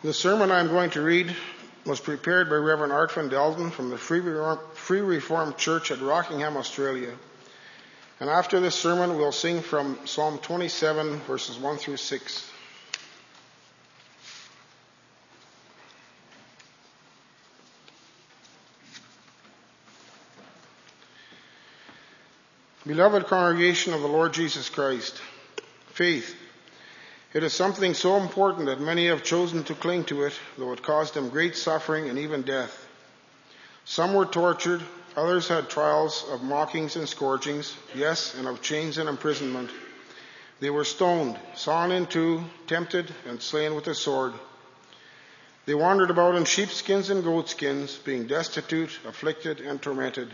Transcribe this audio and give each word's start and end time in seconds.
The 0.00 0.14
sermon 0.14 0.52
I'm 0.52 0.68
going 0.68 0.90
to 0.90 1.02
read 1.02 1.34
was 1.84 1.98
prepared 1.98 2.48
by 2.48 2.54
Reverend 2.54 2.92
Art 2.92 3.10
van 3.10 3.28
Delden 3.28 3.72
from 3.72 3.90
the 3.90 3.98
Free 3.98 4.20
Free 4.74 5.00
Reformed 5.00 5.56
Church 5.56 5.90
at 5.90 6.00
Rockingham, 6.00 6.56
Australia. 6.56 7.12
And 8.20 8.30
after 8.30 8.60
this 8.60 8.76
sermon, 8.76 9.16
we'll 9.16 9.32
sing 9.32 9.60
from 9.60 9.98
Psalm 10.04 10.38
27, 10.38 11.18
verses 11.22 11.58
1 11.58 11.78
through 11.78 11.96
6. 11.96 12.50
Beloved 22.86 23.26
congregation 23.26 23.94
of 23.94 24.00
the 24.00 24.06
Lord 24.06 24.32
Jesus 24.32 24.68
Christ, 24.68 25.20
faith. 25.88 26.36
It 27.34 27.44
is 27.44 27.52
something 27.52 27.92
so 27.92 28.16
important 28.16 28.66
that 28.66 28.80
many 28.80 29.08
have 29.08 29.22
chosen 29.22 29.62
to 29.64 29.74
cling 29.74 30.04
to 30.04 30.24
it, 30.24 30.32
though 30.56 30.72
it 30.72 30.82
caused 30.82 31.12
them 31.12 31.28
great 31.28 31.56
suffering 31.56 32.08
and 32.08 32.18
even 32.18 32.42
death. 32.42 32.86
Some 33.84 34.14
were 34.14 34.24
tortured, 34.24 34.82
others 35.14 35.48
had 35.48 35.68
trials 35.68 36.24
of 36.30 36.42
mockings 36.42 36.96
and 36.96 37.06
scourgings, 37.06 37.74
yes, 37.94 38.34
and 38.34 38.48
of 38.48 38.62
chains 38.62 38.96
and 38.96 39.08
imprisonment. 39.08 39.70
They 40.60 40.70
were 40.70 40.84
stoned, 40.84 41.38
sawn 41.54 41.92
in 41.92 42.06
two, 42.06 42.44
tempted, 42.66 43.12
and 43.26 43.42
slain 43.42 43.74
with 43.74 43.86
a 43.88 43.94
sword. 43.94 44.32
They 45.66 45.74
wandered 45.74 46.10
about 46.10 46.34
in 46.34 46.46
sheepskins 46.46 47.10
and 47.10 47.22
goatskins, 47.22 47.96
being 47.96 48.26
destitute, 48.26 48.98
afflicted, 49.06 49.60
and 49.60 49.80
tormented. 49.82 50.30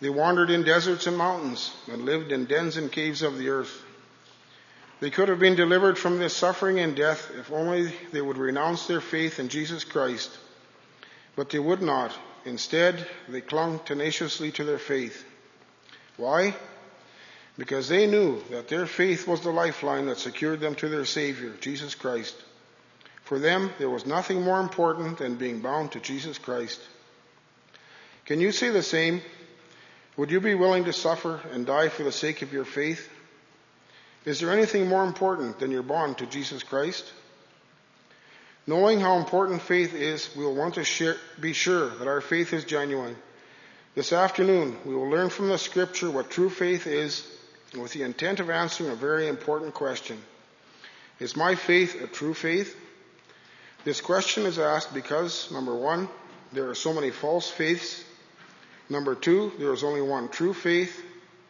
They 0.00 0.08
wandered 0.08 0.48
in 0.48 0.64
deserts 0.64 1.06
and 1.06 1.16
mountains, 1.16 1.72
and 1.92 2.06
lived 2.06 2.32
in 2.32 2.46
dens 2.46 2.78
and 2.78 2.90
caves 2.90 3.20
of 3.20 3.36
the 3.36 3.50
earth. 3.50 3.82
They 5.00 5.10
could 5.10 5.28
have 5.28 5.38
been 5.38 5.54
delivered 5.54 5.96
from 5.96 6.18
this 6.18 6.36
suffering 6.36 6.80
and 6.80 6.96
death 6.96 7.30
if 7.38 7.52
only 7.52 7.92
they 8.12 8.20
would 8.20 8.38
renounce 8.38 8.86
their 8.86 9.00
faith 9.00 9.38
in 9.38 9.48
Jesus 9.48 9.84
Christ. 9.84 10.36
But 11.36 11.50
they 11.50 11.60
would 11.60 11.82
not. 11.82 12.12
Instead, 12.44 13.06
they 13.28 13.40
clung 13.40 13.78
tenaciously 13.80 14.50
to 14.52 14.64
their 14.64 14.78
faith. 14.78 15.24
Why? 16.16 16.56
Because 17.56 17.88
they 17.88 18.06
knew 18.06 18.42
that 18.50 18.68
their 18.68 18.86
faith 18.86 19.28
was 19.28 19.40
the 19.42 19.50
lifeline 19.50 20.06
that 20.06 20.18
secured 20.18 20.60
them 20.60 20.74
to 20.76 20.88
their 20.88 21.04
Savior, 21.04 21.52
Jesus 21.60 21.94
Christ. 21.94 22.34
For 23.22 23.38
them, 23.38 23.70
there 23.78 23.90
was 23.90 24.06
nothing 24.06 24.42
more 24.42 24.60
important 24.60 25.18
than 25.18 25.36
being 25.36 25.60
bound 25.60 25.92
to 25.92 26.00
Jesus 26.00 26.38
Christ. 26.38 26.80
Can 28.24 28.40
you 28.40 28.52
say 28.52 28.70
the 28.70 28.82
same? 28.82 29.22
Would 30.16 30.30
you 30.30 30.40
be 30.40 30.54
willing 30.54 30.84
to 30.84 30.92
suffer 30.92 31.40
and 31.52 31.66
die 31.66 31.88
for 31.88 32.02
the 32.02 32.12
sake 32.12 32.42
of 32.42 32.52
your 32.52 32.64
faith? 32.64 33.08
Is 34.28 34.40
there 34.40 34.52
anything 34.52 34.88
more 34.88 35.04
important 35.04 35.58
than 35.58 35.70
your 35.70 35.82
bond 35.82 36.18
to 36.18 36.26
Jesus 36.26 36.62
Christ? 36.62 37.10
Knowing 38.66 39.00
how 39.00 39.16
important 39.16 39.62
faith 39.62 39.94
is, 39.94 40.28
we 40.36 40.44
will 40.44 40.54
want 40.54 40.74
to 40.74 40.84
share, 40.84 41.16
be 41.40 41.54
sure 41.54 41.88
that 41.88 42.06
our 42.06 42.20
faith 42.20 42.52
is 42.52 42.64
genuine. 42.64 43.16
This 43.94 44.12
afternoon, 44.12 44.76
we 44.84 44.94
will 44.94 45.08
learn 45.08 45.30
from 45.30 45.48
the 45.48 45.56
scripture 45.56 46.10
what 46.10 46.30
true 46.30 46.50
faith 46.50 46.86
is 46.86 47.26
with 47.72 47.94
the 47.94 48.02
intent 48.02 48.38
of 48.38 48.50
answering 48.50 48.90
a 48.90 48.94
very 48.94 49.28
important 49.28 49.72
question. 49.72 50.18
Is 51.20 51.34
my 51.34 51.54
faith 51.54 51.98
a 52.02 52.06
true 52.06 52.34
faith? 52.34 52.76
This 53.84 54.02
question 54.02 54.44
is 54.44 54.58
asked 54.58 54.92
because, 54.92 55.50
number 55.50 55.74
one, 55.74 56.06
there 56.52 56.68
are 56.68 56.74
so 56.74 56.92
many 56.92 57.10
false 57.12 57.48
faiths 57.48 58.04
Number 58.90 59.14
two, 59.14 59.52
there 59.58 59.72
is 59.74 59.84
only 59.84 60.00
one 60.00 60.28
true 60.28 60.54
faith. 60.54 61.04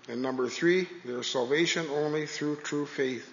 And 0.09 0.23
number 0.23 0.49
three, 0.49 0.89
there 1.05 1.19
is 1.19 1.27
salvation 1.27 1.87
only 1.91 2.27
through 2.27 2.57
true 2.57 2.87
faith. 2.87 3.31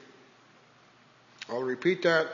I'll 1.50 1.64
repeat 1.64 2.04
that. 2.04 2.28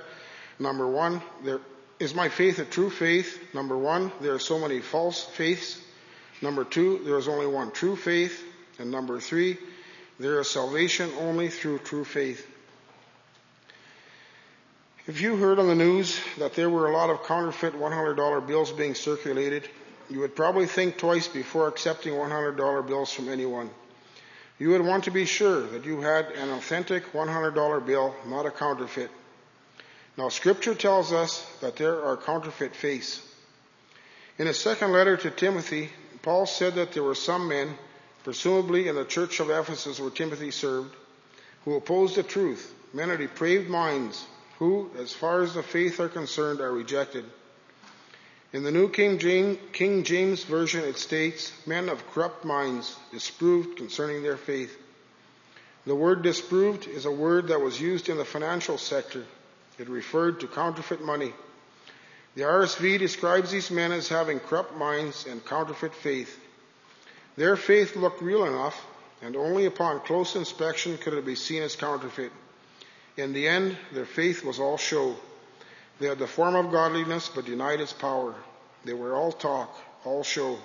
Number 0.57 0.87
one, 0.87 1.21
there 1.43 1.59
is 1.99 2.15
my 2.15 2.29
faith 2.29 2.57
a 2.59 2.65
true 2.65 2.89
faith. 2.89 3.53
Number 3.53 3.77
one, 3.77 4.11
there 4.19 4.33
are 4.33 4.39
so 4.39 4.57
many 4.57 4.79
false 4.79 5.23
faiths. 5.23 5.79
Number 6.41 6.63
two, 6.63 7.01
there 7.03 7.17
is 7.17 7.27
only 7.27 7.45
one 7.45 7.71
true 7.71 7.95
faith. 7.95 8.43
And 8.79 8.89
number 8.89 9.19
three, 9.19 9.57
there 10.19 10.39
is 10.39 10.49
salvation 10.49 11.11
only 11.19 11.49
through 11.49 11.79
true 11.79 12.03
faith. 12.03 12.47
If 15.07 15.21
you 15.21 15.35
heard 15.35 15.59
on 15.59 15.67
the 15.67 15.75
news 15.75 16.19
that 16.37 16.53
there 16.53 16.69
were 16.69 16.87
a 16.87 16.93
lot 16.93 17.09
of 17.09 17.23
counterfeit 17.25 17.73
$100 17.73 18.47
bills 18.47 18.71
being 18.71 18.95
circulated, 18.95 19.67
you 20.09 20.19
would 20.19 20.35
probably 20.35 20.67
think 20.67 20.97
twice 20.97 21.27
before 21.27 21.67
accepting 21.67 22.13
$100 22.13 22.87
bills 22.87 23.11
from 23.11 23.29
anyone. 23.29 23.69
You 24.61 24.69
would 24.69 24.85
want 24.85 25.05
to 25.05 25.11
be 25.11 25.25
sure 25.25 25.61
that 25.61 25.85
you 25.85 26.01
had 26.01 26.33
an 26.33 26.51
authentic 26.51 27.13
$100 27.13 27.83
bill, 27.83 28.15
not 28.27 28.45
a 28.45 28.51
counterfeit. 28.51 29.09
Now, 30.15 30.29
Scripture 30.29 30.75
tells 30.75 31.11
us 31.11 31.43
that 31.61 31.77
there 31.77 32.05
are 32.05 32.15
counterfeit 32.15 32.75
faiths. 32.75 33.27
In 34.37 34.45
his 34.45 34.59
second 34.59 34.91
letter 34.91 35.17
to 35.17 35.31
Timothy, 35.31 35.89
Paul 36.21 36.45
said 36.45 36.75
that 36.75 36.91
there 36.91 37.01
were 37.01 37.15
some 37.15 37.47
men, 37.47 37.75
presumably 38.23 38.87
in 38.87 38.93
the 38.93 39.03
church 39.03 39.39
of 39.39 39.49
Ephesus 39.49 39.99
where 39.99 40.11
Timothy 40.11 40.51
served, 40.51 40.95
who 41.65 41.75
opposed 41.75 42.13
the 42.13 42.21
truth, 42.21 42.71
men 42.93 43.09
of 43.09 43.17
depraved 43.17 43.67
minds, 43.67 44.23
who, 44.59 44.91
as 44.99 45.11
far 45.11 45.41
as 45.41 45.55
the 45.55 45.63
faith 45.63 45.99
are 45.99 46.07
concerned, 46.07 46.61
are 46.61 46.71
rejected. 46.71 47.25
In 48.53 48.63
the 48.63 48.71
New 48.71 48.89
King 48.89 49.17
James, 49.17 49.57
King 49.71 50.03
James, 50.03 50.43
Version, 50.43 50.83
it 50.83 50.97
states, 50.97 51.53
Men 51.65 51.87
of 51.87 52.05
corrupt 52.11 52.43
minds 52.43 52.97
disproved 53.11 53.77
concerning 53.77 54.23
their 54.23 54.35
faith. 54.35 54.77
The 55.85 55.95
word 55.95 56.21
disproved 56.21 56.85
is 56.85 57.05
a 57.05 57.11
word 57.11 57.47
that 57.47 57.61
was 57.61 57.79
used 57.79 58.09
in 58.09 58.17
the 58.17 58.25
financial 58.25 58.77
sector. 58.77 59.25
It 59.79 59.87
referred 59.87 60.41
to 60.41 60.47
counterfeit 60.47 61.01
money. 61.01 61.33
The 62.35 62.43
RSV 62.43 62.99
describes 62.99 63.51
these 63.51 63.71
men 63.71 63.93
as 63.93 64.09
having 64.09 64.41
corrupt 64.41 64.75
minds 64.75 65.25
and 65.25 65.45
counterfeit 65.45 65.95
faith. 65.95 66.37
Their 67.37 67.55
faith 67.55 67.95
looked 67.95 68.21
real 68.21 68.45
enough, 68.45 68.85
and 69.21 69.37
only 69.37 69.65
upon 69.65 70.01
close 70.01 70.35
inspection 70.35 70.97
could 70.97 71.13
it 71.13 71.25
be 71.25 71.35
seen 71.35 71.63
as 71.63 71.77
counterfeit. 71.77 72.33
In 73.15 73.31
the 73.31 73.47
end, 73.47 73.77
their 73.93 74.05
faith 74.05 74.43
was 74.43 74.59
all 74.59 74.77
show. 74.77 75.15
They 76.01 76.07
had 76.07 76.17
the 76.17 76.25
form 76.25 76.55
of 76.55 76.71
godliness 76.71 77.29
but 77.29 77.45
denied 77.45 77.79
its 77.79 77.93
power. 77.93 78.33
They 78.83 78.93
were 78.93 79.13
all 79.13 79.31
talk, 79.31 79.79
all 80.03 80.23
show. 80.23 80.57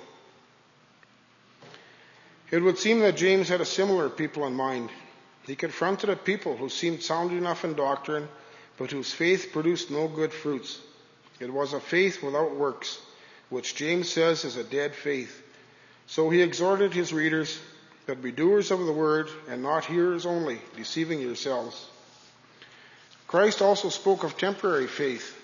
It 2.51 2.63
would 2.63 2.79
seem 2.79 3.01
that 3.01 3.19
James 3.19 3.51
had 3.51 3.61
a 3.61 3.67
similar 3.67 4.09
people 4.09 4.47
in 4.47 4.55
mind. 4.55 4.89
He 5.47 5.55
confronted 5.55 6.09
a 6.09 6.17
people 6.17 6.57
who 6.57 6.71
seemed 6.71 7.03
sound 7.03 7.33
enough 7.33 7.67
in 7.67 7.75
doctrine, 7.75 8.31
but 8.79 8.91
whose 8.91 9.13
faith 9.13 9.51
produced 9.53 9.91
no 9.91 10.09
good 10.09 10.33
fruits. 10.33 10.81
It 11.39 11.53
was 11.53 11.75
a 11.75 11.81
faith 11.81 12.23
without 12.23 12.57
works, 12.57 12.99
which 13.51 13.75
James 13.75 14.11
says 14.11 14.47
is 14.47 14.57
a 14.57 14.65
dead 14.65 14.95
faith. 14.95 15.43
So 16.07 16.31
he 16.31 16.41
exhorted 16.41 16.95
his 16.95 17.13
readers 17.13 17.61
that 18.07 18.23
be 18.23 18.33
doers 18.33 18.71
of 18.71 18.87
the 18.87 18.93
word 18.93 19.29
and 19.51 19.63
not 19.63 19.85
hearers 19.85 20.25
only, 20.25 20.63
deceiving 20.79 21.21
yourselves. 21.21 21.91
Christ 23.29 23.61
also 23.61 23.89
spoke 23.89 24.23
of 24.23 24.39
temporary 24.39 24.87
faith. 24.87 25.35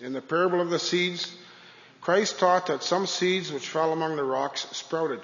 In 0.00 0.12
the 0.12 0.22
parable 0.22 0.60
of 0.60 0.70
the 0.70 0.78
seeds, 0.78 1.34
Christ 2.00 2.38
taught 2.38 2.66
that 2.66 2.82
some 2.82 3.06
seeds 3.06 3.50
which 3.52 3.68
fell 3.68 3.92
among 3.92 4.16
the 4.16 4.24
rocks 4.24 4.66
sprouted, 4.72 5.20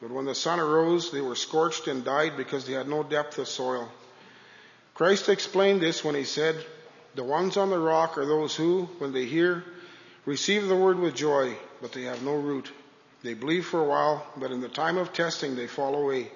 but 0.00 0.10
when 0.10 0.24
the 0.24 0.34
sun 0.34 0.58
arose, 0.58 1.10
they 1.10 1.20
were 1.20 1.36
scorched 1.36 1.86
and 1.86 2.04
died 2.04 2.36
because 2.36 2.66
they 2.66 2.72
had 2.72 2.88
no 2.88 3.02
depth 3.02 3.38
of 3.38 3.48
soil. 3.48 3.90
Christ 4.94 5.28
explained 5.28 5.80
this 5.80 6.04
when 6.04 6.14
he 6.14 6.24
said, 6.24 6.56
The 7.14 7.24
ones 7.24 7.56
on 7.56 7.70
the 7.70 7.78
rock 7.78 8.16
are 8.16 8.26
those 8.26 8.54
who, 8.54 8.88
when 8.98 9.12
they 9.12 9.24
hear, 9.24 9.64
receive 10.24 10.68
the 10.68 10.76
word 10.76 10.98
with 10.98 11.14
joy, 11.14 11.56
but 11.82 11.92
they 11.92 12.02
have 12.02 12.22
no 12.22 12.34
root. 12.34 12.70
They 13.22 13.34
believe 13.34 13.66
for 13.66 13.80
a 13.80 13.88
while, 13.88 14.26
but 14.36 14.50
in 14.50 14.60
the 14.60 14.68
time 14.68 14.96
of 14.96 15.12
testing 15.12 15.56
they 15.56 15.66
fall 15.66 15.94
away. 15.94 16.30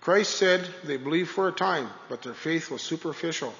Christ 0.00 0.36
said 0.36 0.66
they 0.84 0.96
believed 0.96 1.30
for 1.30 1.48
a 1.48 1.52
time, 1.52 1.88
but 2.08 2.22
their 2.22 2.34
faith 2.34 2.70
was 2.70 2.82
superficial. 2.82 3.54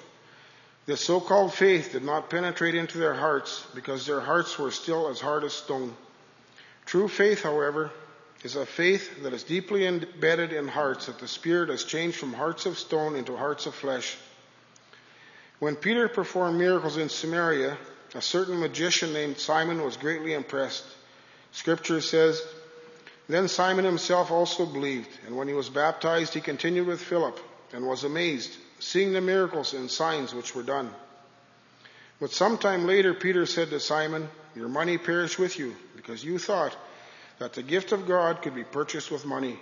This 0.85 1.01
so 1.01 1.19
called 1.19 1.53
faith 1.53 1.91
did 1.91 2.03
not 2.03 2.29
penetrate 2.29 2.73
into 2.73 2.97
their 2.97 3.13
hearts 3.13 3.65
because 3.75 4.05
their 4.05 4.21
hearts 4.21 4.57
were 4.57 4.71
still 4.71 5.09
as 5.09 5.19
hard 5.19 5.43
as 5.43 5.53
stone. 5.53 5.95
True 6.85 7.07
faith, 7.07 7.43
however, 7.43 7.91
is 8.43 8.55
a 8.55 8.65
faith 8.65 9.21
that 9.21 9.33
is 9.33 9.43
deeply 9.43 9.85
embedded 9.85 10.51
in 10.51 10.67
hearts, 10.67 11.05
that 11.05 11.19
the 11.19 11.27
Spirit 11.27 11.69
has 11.69 11.83
changed 11.83 12.17
from 12.17 12.33
hearts 12.33 12.65
of 12.65 12.79
stone 12.79 13.15
into 13.15 13.37
hearts 13.37 13.67
of 13.67 13.75
flesh. 13.75 14.17
When 15.59 15.75
Peter 15.75 16.09
performed 16.09 16.57
miracles 16.57 16.97
in 16.97 17.09
Samaria, 17.09 17.77
a 18.15 18.21
certain 18.21 18.59
magician 18.59 19.13
named 19.13 19.37
Simon 19.37 19.83
was 19.83 19.95
greatly 19.95 20.33
impressed. 20.33 20.85
Scripture 21.51 22.01
says, 22.01 22.41
Then 23.29 23.47
Simon 23.47 23.85
himself 23.85 24.31
also 24.31 24.65
believed, 24.65 25.09
and 25.27 25.37
when 25.37 25.47
he 25.47 25.53
was 25.53 25.69
baptized, 25.69 26.33
he 26.33 26.41
continued 26.41 26.87
with 26.87 26.99
Philip 26.99 27.39
and 27.71 27.85
was 27.85 28.03
amazed 28.03 28.57
seeing 28.81 29.13
the 29.13 29.21
miracles 29.21 29.73
and 29.73 29.89
signs 29.89 30.33
which 30.33 30.55
were 30.55 30.63
done. 30.63 30.89
But 32.19 32.31
sometime 32.31 32.85
later, 32.85 33.13
Peter 33.13 33.45
said 33.45 33.69
to 33.69 33.79
Simon, 33.79 34.27
Your 34.55 34.67
money 34.67 34.97
perish 34.97 35.39
with 35.39 35.57
you, 35.57 35.75
because 35.95 36.23
you 36.23 36.37
thought 36.37 36.75
that 37.39 37.53
the 37.53 37.63
gift 37.63 37.91
of 37.91 38.07
God 38.07 38.41
could 38.41 38.55
be 38.55 38.63
purchased 38.63 39.11
with 39.11 39.25
money. 39.25 39.59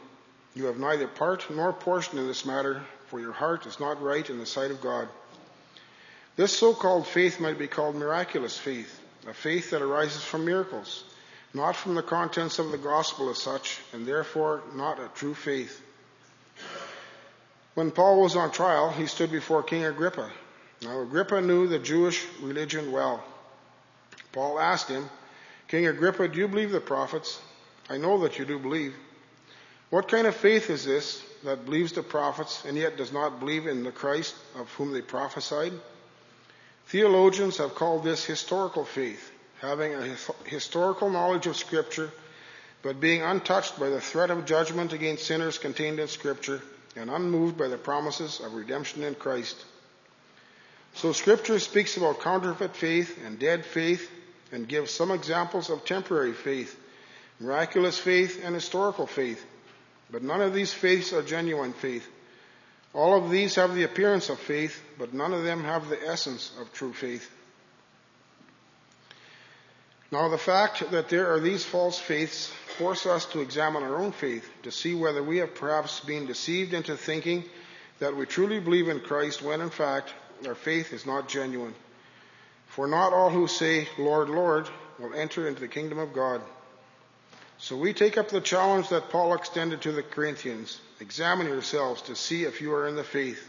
You 0.56 0.66
have 0.66 0.80
neither 0.80 1.08
part 1.08 1.46
nor 1.50 1.72
portion 1.74 2.18
in 2.18 2.28
this 2.28 2.46
matter, 2.46 2.82
for 3.08 3.20
your 3.20 3.34
heart 3.34 3.66
is 3.66 3.80
not 3.80 4.02
right 4.02 4.28
in 4.30 4.40
the 4.40 4.46
sight 4.46 4.72
of 4.72 4.82
God. 4.82 5.08
This 6.36 6.58
so-called 6.58 7.06
faith 7.06 7.40
might 7.40 7.60
be 7.60 7.68
called 7.68 7.96
miraculous 7.96 8.58
faith, 8.58 9.00
a 9.28 9.34
faith 9.34 9.72
that 9.72 9.82
arises 9.82 10.24
from 10.24 10.46
miracles, 10.46 11.04
not 11.54 11.76
from 11.76 11.96
the 11.96 12.04
contents 12.04 12.60
of 12.60 12.72
the 12.72 12.78
gospel 12.78 13.30
as 13.30 13.38
such, 13.38 13.80
and 13.92 14.06
therefore 14.06 14.62
not 14.76 15.00
a 15.00 15.10
true 15.16 15.34
faith. 15.34 15.82
When 17.76 17.92
Paul 17.92 18.22
was 18.22 18.36
on 18.36 18.52
trial, 18.52 18.90
he 18.92 19.06
stood 19.06 19.32
before 19.32 19.64
King 19.64 19.86
Agrippa. 19.86 20.30
Now 20.82 21.02
Agrippa 21.02 21.42
knew 21.42 21.68
the 21.68 21.80
Jewish 21.80 22.26
religion 22.42 22.92
well. 22.92 23.24
Paul 24.32 24.60
asked 24.60 24.90
him, 24.90 25.10
King 25.68 25.88
Agrippa, 25.88 26.28
do 26.28 26.40
you 26.40 26.48
believe 26.48 26.72
the 26.72 26.80
prophets? 26.80 27.40
I 27.90 27.98
know 27.98 28.20
that 28.20 28.40
you 28.40 28.46
do 28.46 28.60
believe. 28.60 28.96
What 29.90 30.08
kind 30.08 30.28
of 30.28 30.36
faith 30.36 30.70
is 30.70 30.86
this 30.86 31.24
that 31.44 31.66
believes 31.66 31.94
the 31.94 32.04
prophets 32.04 32.64
and 32.66 32.78
yet 32.78 32.98
does 32.98 33.12
not 33.12 33.40
believe 33.40 33.66
in 33.66 33.84
the 33.84 33.92
Christ 33.92 34.36
of 34.56 34.72
whom 34.74 34.94
they 34.94 35.02
prophesied? 35.02 35.74
Theologians 36.88 37.58
have 37.58 37.76
called 37.76 38.04
this 38.04 38.26
historical 38.26 38.86
faith, 38.86 39.32
having 39.62 39.94
a 39.94 40.16
historical 40.46 41.10
knowledge 41.10 41.48
of 41.48 41.56
Scripture, 41.56 42.12
but 42.82 43.00
being 43.00 43.22
untouched 43.22 43.80
by 43.80 43.90
the 43.90 44.02
threat 44.02 44.32
of 44.32 44.46
judgment 44.46 44.94
against 44.94 45.26
sinners 45.26 45.58
contained 45.58 46.00
in 46.00 46.08
Scripture 46.08 46.62
and 46.96 47.10
unmoved 47.10 47.58
by 47.58 47.68
the 47.68 47.78
promises 47.78 48.40
of 48.40 48.54
redemption 48.54 49.04
in 49.04 49.16
Christ. 49.16 49.64
So 50.96 51.12
Scripture 51.14 51.60
speaks 51.60 51.98
about 51.98 52.22
counterfeit 52.22 52.76
faith 52.76 53.20
and 53.26 53.40
dead 53.40 53.66
faith 53.66 54.10
and 54.52 54.68
gives 54.68 54.92
some 54.92 55.12
examples 55.12 55.70
of 55.70 55.86
temporary 55.86 56.34
faith, 56.34 56.78
miraculous 57.40 57.98
faith, 57.98 58.42
and 58.44 58.56
historical 58.56 59.06
faith. 59.06 59.46
But 60.12 60.24
none 60.24 60.42
of 60.42 60.54
these 60.54 60.74
faiths 60.74 61.14
are 61.14 61.22
genuine 61.22 61.74
faith. 61.74 62.08
All 62.94 63.24
of 63.24 63.30
these 63.30 63.56
have 63.56 63.76
the 63.76 63.84
appearance 63.84 64.30
of 64.30 64.40
faith, 64.40 64.82
but 64.98 65.14
none 65.14 65.34
of 65.34 65.44
them 65.44 65.64
have 65.64 65.90
the 65.90 66.08
essence 66.08 66.52
of 66.60 66.74
true 66.74 66.94
faith. 66.94 67.30
Now, 70.12 70.28
the 70.28 70.40
fact 70.40 70.90
that 70.90 71.10
there 71.10 71.32
are 71.32 71.40
these 71.40 71.64
false 71.64 72.00
faiths 72.00 72.48
force 72.78 73.06
us 73.06 73.26
to 73.28 73.42
examine 73.42 73.84
our 73.84 73.98
own 73.98 74.12
faith 74.12 74.50
to 74.64 74.72
see 74.72 74.96
whether 74.96 75.22
we 75.22 75.38
have 75.38 75.54
perhaps 75.54 76.00
been 76.00 76.26
deceived 76.26 76.74
into 76.74 76.98
thinking 76.98 77.44
that 78.00 78.16
we 78.16 78.26
truly 78.26 78.60
believe 78.60 78.90
in 78.90 79.02
Christ 79.02 79.44
when 79.44 79.62
in 79.62 79.70
fact 79.70 80.14
our 80.48 80.56
faith 80.56 80.94
is 80.94 81.06
not 81.06 81.28
genuine. 81.28 81.76
For 82.70 82.88
not 82.88 83.14
all 83.14 83.30
who 83.30 83.48
say, 83.48 83.88
Lord, 84.00 84.30
Lord, 84.30 84.68
will 84.98 85.14
enter 85.14 85.48
into 85.48 85.62
the 85.62 85.68
kingdom 85.68 86.00
of 86.00 86.14
God. 86.14 86.42
So 87.60 87.76
we 87.76 87.94
take 87.94 88.18
up 88.18 88.30
the 88.30 88.42
challenge 88.42 88.90
that 88.90 89.10
Paul 89.10 89.34
extended 89.34 89.82
to 89.82 89.92
the 89.92 90.02
Corinthians. 90.02 90.80
Examine 91.02 91.48
yourselves 91.48 92.02
to 92.04 92.16
see 92.16 92.46
if 92.46 92.62
you 92.62 92.74
are 92.74 92.88
in 92.88 92.96
the 92.96 93.04
faith. 93.04 93.48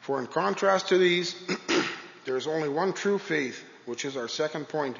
For 0.00 0.20
in 0.20 0.26
contrast 0.26 0.88
to 0.88 0.98
these, 0.98 1.34
there 2.24 2.36
is 2.36 2.46
only 2.46 2.68
one 2.68 2.92
true 2.92 3.18
faith, 3.18 3.62
which 3.84 4.04
is 4.04 4.16
our 4.16 4.28
second 4.28 4.68
point. 4.68 4.96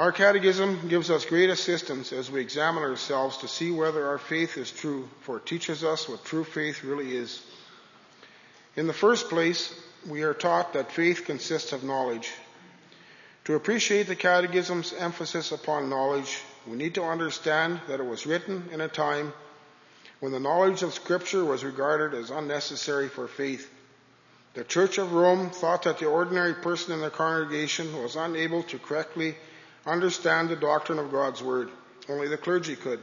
Our 0.00 0.12
catechism 0.12 0.88
gives 0.88 1.10
us 1.10 1.26
great 1.26 1.50
assistance 1.50 2.10
as 2.10 2.30
we 2.30 2.40
examine 2.40 2.84
ourselves 2.84 3.36
to 3.36 3.48
see 3.48 3.70
whether 3.70 4.08
our 4.08 4.16
faith 4.16 4.56
is 4.56 4.70
true, 4.70 5.06
for 5.20 5.36
it 5.36 5.44
teaches 5.44 5.84
us 5.84 6.08
what 6.08 6.24
true 6.24 6.42
faith 6.42 6.82
really 6.82 7.14
is. 7.14 7.42
In 8.76 8.86
the 8.86 8.94
first 8.94 9.28
place, 9.28 9.78
we 10.08 10.22
are 10.22 10.32
taught 10.32 10.72
that 10.72 10.90
faith 10.90 11.26
consists 11.26 11.74
of 11.74 11.84
knowledge. 11.84 12.30
To 13.44 13.56
appreciate 13.56 14.06
the 14.06 14.16
Catechism's 14.16 14.94
emphasis 14.94 15.52
upon 15.52 15.90
knowledge, 15.90 16.40
we 16.66 16.78
need 16.78 16.94
to 16.94 17.04
understand 17.04 17.82
that 17.88 18.00
it 18.00 18.06
was 18.06 18.24
written 18.24 18.70
in 18.72 18.80
a 18.80 18.88
time 18.88 19.34
when 20.20 20.32
the 20.32 20.40
knowledge 20.40 20.82
of 20.82 20.94
Scripture 20.94 21.44
was 21.44 21.62
regarded 21.62 22.18
as 22.18 22.30
unnecessary 22.30 23.10
for 23.10 23.28
faith. 23.28 23.70
The 24.54 24.64
Church 24.64 24.96
of 24.96 25.12
Rome 25.12 25.50
thought 25.50 25.82
that 25.82 25.98
the 25.98 26.06
ordinary 26.06 26.54
person 26.54 26.94
in 26.94 27.02
the 27.02 27.10
congregation 27.10 28.02
was 28.02 28.16
unable 28.16 28.62
to 28.62 28.78
correctly 28.78 29.36
understand 29.86 30.48
the 30.48 30.56
doctrine 30.56 30.98
of 30.98 31.10
God's 31.10 31.42
Word. 31.42 31.70
Only 32.08 32.28
the 32.28 32.36
clergy 32.36 32.76
could. 32.76 33.02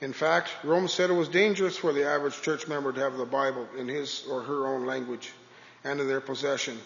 In 0.00 0.12
fact, 0.12 0.50
Rome 0.64 0.88
said 0.88 1.10
it 1.10 1.14
was 1.14 1.28
dangerous 1.28 1.76
for 1.76 1.92
the 1.92 2.08
average 2.08 2.42
church 2.42 2.66
member 2.66 2.92
to 2.92 3.00
have 3.00 3.16
the 3.16 3.24
Bible 3.24 3.68
in 3.78 3.86
his 3.86 4.24
or 4.28 4.42
her 4.42 4.66
own 4.66 4.84
language 4.84 5.32
and 5.84 6.00
in 6.00 6.08
their 6.08 6.20
possession. 6.20 6.78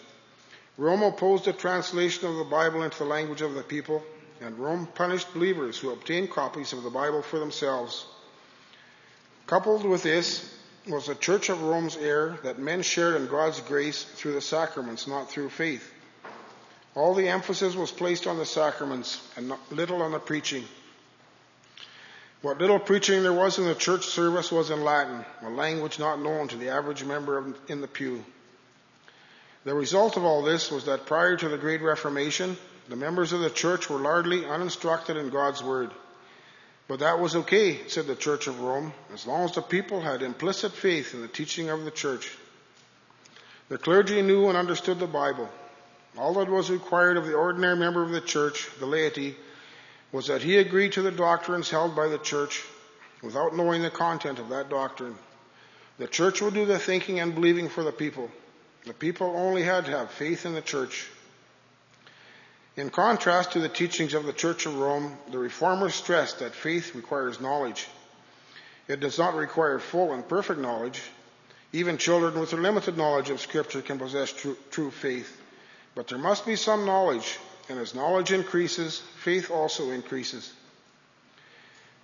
Rome 0.77 1.01
opposed 1.01 1.45
the 1.45 1.53
translation 1.53 2.27
of 2.27 2.35
the 2.35 2.43
Bible 2.43 2.83
into 2.83 2.99
the 2.99 3.05
language 3.05 3.41
of 3.41 3.55
the 3.55 3.63
people, 3.63 4.03
and 4.41 4.59
Rome 4.59 4.87
punished 4.93 5.33
believers 5.33 5.79
who 5.79 5.89
obtained 5.89 6.29
copies 6.29 6.73
of 6.73 6.83
the 6.83 6.91
Bible 6.91 7.23
for 7.23 7.39
themselves. 7.39 8.05
Coupled 9.47 9.83
with 9.83 10.03
this 10.03 10.53
was 10.87 11.07
the 11.07 11.15
Church 11.15 11.49
of 11.49 11.63
Rome's 11.63 11.97
error 11.97 12.37
that 12.43 12.59
men 12.59 12.83
shared 12.83 13.15
in 13.15 13.27
God's 13.27 13.59
grace 13.61 14.03
through 14.03 14.33
the 14.33 14.41
sacraments, 14.41 15.07
not 15.07 15.31
through 15.31 15.49
faith. 15.49 15.91
All 16.97 17.13
the 17.13 17.27
emphasis 17.27 17.75
was 17.75 17.91
placed 17.91 18.25
on 18.25 18.39
the 18.39 18.45
sacraments 18.45 19.21
and 19.35 19.53
little 19.69 20.01
on 20.01 20.13
the 20.13 20.19
preaching. 20.19 20.65
What 22.41 22.57
little 22.57 22.79
preaching 22.79 23.21
there 23.21 23.31
was 23.31 23.59
in 23.59 23.65
the 23.65 23.75
church 23.75 24.07
service 24.07 24.51
was 24.51 24.71
in 24.71 24.83
Latin, 24.83 25.23
a 25.43 25.49
language 25.51 25.99
not 25.99 26.19
known 26.19 26.47
to 26.47 26.57
the 26.57 26.69
average 26.69 27.03
member 27.03 27.53
in 27.67 27.81
the 27.81 27.87
pew. 27.87 28.25
The 29.63 29.75
result 29.75 30.17
of 30.17 30.23
all 30.23 30.41
this 30.41 30.71
was 30.71 30.85
that 30.85 31.05
prior 31.05 31.37
to 31.37 31.49
the 31.49 31.59
Great 31.59 31.83
Reformation, 31.83 32.57
the 32.89 32.95
members 32.95 33.31
of 33.31 33.41
the 33.41 33.51
church 33.51 33.91
were 33.91 33.99
largely 33.99 34.47
uninstructed 34.47 35.17
in 35.17 35.29
God's 35.29 35.61
Word. 35.61 35.91
But 36.87 37.01
that 37.01 37.19
was 37.19 37.35
okay, 37.35 37.87
said 37.89 38.07
the 38.07 38.15
Church 38.15 38.47
of 38.47 38.59
Rome, 38.59 38.91
as 39.13 39.27
long 39.27 39.45
as 39.45 39.53
the 39.53 39.61
people 39.61 40.01
had 40.01 40.23
implicit 40.23 40.71
faith 40.71 41.13
in 41.13 41.21
the 41.21 41.27
teaching 41.27 41.69
of 41.69 41.85
the 41.85 41.91
church. 41.91 42.35
The 43.69 43.77
clergy 43.77 44.23
knew 44.23 44.47
and 44.47 44.57
understood 44.57 44.97
the 44.97 45.05
Bible. 45.05 45.47
All 46.17 46.33
that 46.35 46.49
was 46.49 46.71
required 46.71 47.17
of 47.17 47.27
the 47.27 47.35
ordinary 47.35 47.75
member 47.75 48.01
of 48.01 48.09
the 48.09 48.21
church, 48.21 48.67
the 48.79 48.85
laity, 48.87 49.35
was 50.11 50.27
that 50.27 50.41
he 50.41 50.57
agreed 50.57 50.93
to 50.93 51.01
the 51.01 51.11
doctrines 51.11 51.69
held 51.69 51.95
by 51.95 52.07
the 52.07 52.17
church 52.17 52.63
without 53.21 53.55
knowing 53.55 53.81
the 53.81 53.89
content 53.89 54.39
of 54.39 54.49
that 54.49 54.69
doctrine. 54.69 55.15
The 55.99 56.07
church 56.07 56.41
would 56.41 56.53
do 56.53 56.65
the 56.65 56.79
thinking 56.79 57.19
and 57.19 57.35
believing 57.35 57.69
for 57.69 57.83
the 57.83 57.91
people. 57.91 58.31
The 58.85 58.93
people 58.93 59.33
only 59.35 59.63
had 59.63 59.85
to 59.85 59.91
have 59.91 60.11
faith 60.11 60.45
in 60.45 60.53
the 60.53 60.61
church. 60.61 61.07
In 62.75 62.89
contrast 62.89 63.51
to 63.51 63.59
the 63.59 63.69
teachings 63.69 64.13
of 64.13 64.25
the 64.25 64.33
Church 64.33 64.67
of 64.67 64.77
Rome, 64.77 65.17
the 65.31 65.39
Reformers 65.39 65.95
stressed 65.95 66.39
that 66.39 66.53
faith 66.53 66.93
requires 66.93 67.41
knowledge. 67.41 67.87
It 68.87 68.99
does 68.99 69.17
not 69.17 69.35
require 69.35 69.79
full 69.79 70.13
and 70.13 70.27
perfect 70.27 70.59
knowledge. 70.59 71.01
Even 71.73 71.97
children 71.97 72.39
with 72.39 72.53
a 72.53 72.57
limited 72.57 72.95
knowledge 72.95 73.29
of 73.29 73.41
Scripture 73.41 73.81
can 73.81 73.97
possess 73.97 74.31
true, 74.31 74.55
true 74.71 74.91
faith. 74.91 75.41
But 75.97 76.09
there 76.09 76.19
must 76.19 76.45
be 76.45 76.55
some 76.55 76.85
knowledge, 76.85 77.39
and 77.69 77.79
as 77.79 77.95
knowledge 77.95 78.31
increases, 78.31 79.01
faith 79.23 79.49
also 79.49 79.89
increases. 79.89 80.53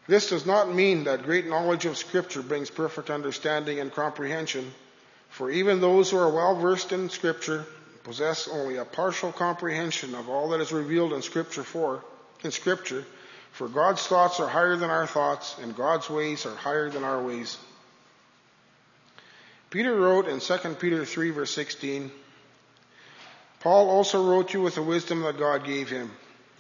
This 0.08 0.32
does 0.32 0.48
not 0.48 0.74
mean 0.74 1.04
that 1.04 1.26
great 1.26 1.46
knowledge 1.46 1.86
of 1.86 1.96
Scripture 1.96 2.42
brings 2.42 2.72
perfect 2.72 3.12
understanding 3.12 3.80
and 3.80 3.94
comprehension, 3.94 4.74
for 5.30 5.52
even 5.52 5.80
those 5.80 6.10
who 6.10 6.18
are 6.18 6.34
well 6.34 6.56
versed 6.56 6.92
in 6.92 7.12
Scripture 7.12 7.68
possess 8.04 8.48
only 8.48 8.78
a 8.78 8.84
partial 8.84 9.32
comprehension 9.32 10.16
of 10.16 10.28
all 10.28 10.50
that 10.50 10.60
is 10.60 10.72
revealed 10.72 11.14
in 11.14 11.22
Scripture 11.22 11.64
for 11.64 12.04
in 12.44 12.50
Scripture, 12.50 13.06
for 13.52 13.68
God's 13.68 14.08
thoughts 14.08 14.40
are 14.40 14.50
higher 14.50 14.76
than 14.76 14.90
our 14.90 15.06
thoughts, 15.06 15.56
and 15.62 15.76
God's 15.76 16.10
ways 16.10 16.48
are 16.48 16.56
higher 16.56 16.90
than 16.90 17.04
our 17.04 17.22
ways. 17.22 17.60
Peter 19.70 19.96
wrote 19.96 20.28
in 20.28 20.40
2 20.40 20.58
Peter 20.80 21.06
3 21.06 21.30
verse 21.30 21.52
16, 21.52 22.12
Paul 23.64 23.90
also 23.90 24.22
wrote 24.22 24.54
you 24.54 24.62
with 24.62 24.76
the 24.76 24.84
wisdom 24.84 25.22
that 25.22 25.40
God 25.40 25.64
gave 25.64 25.90
him. 25.90 26.12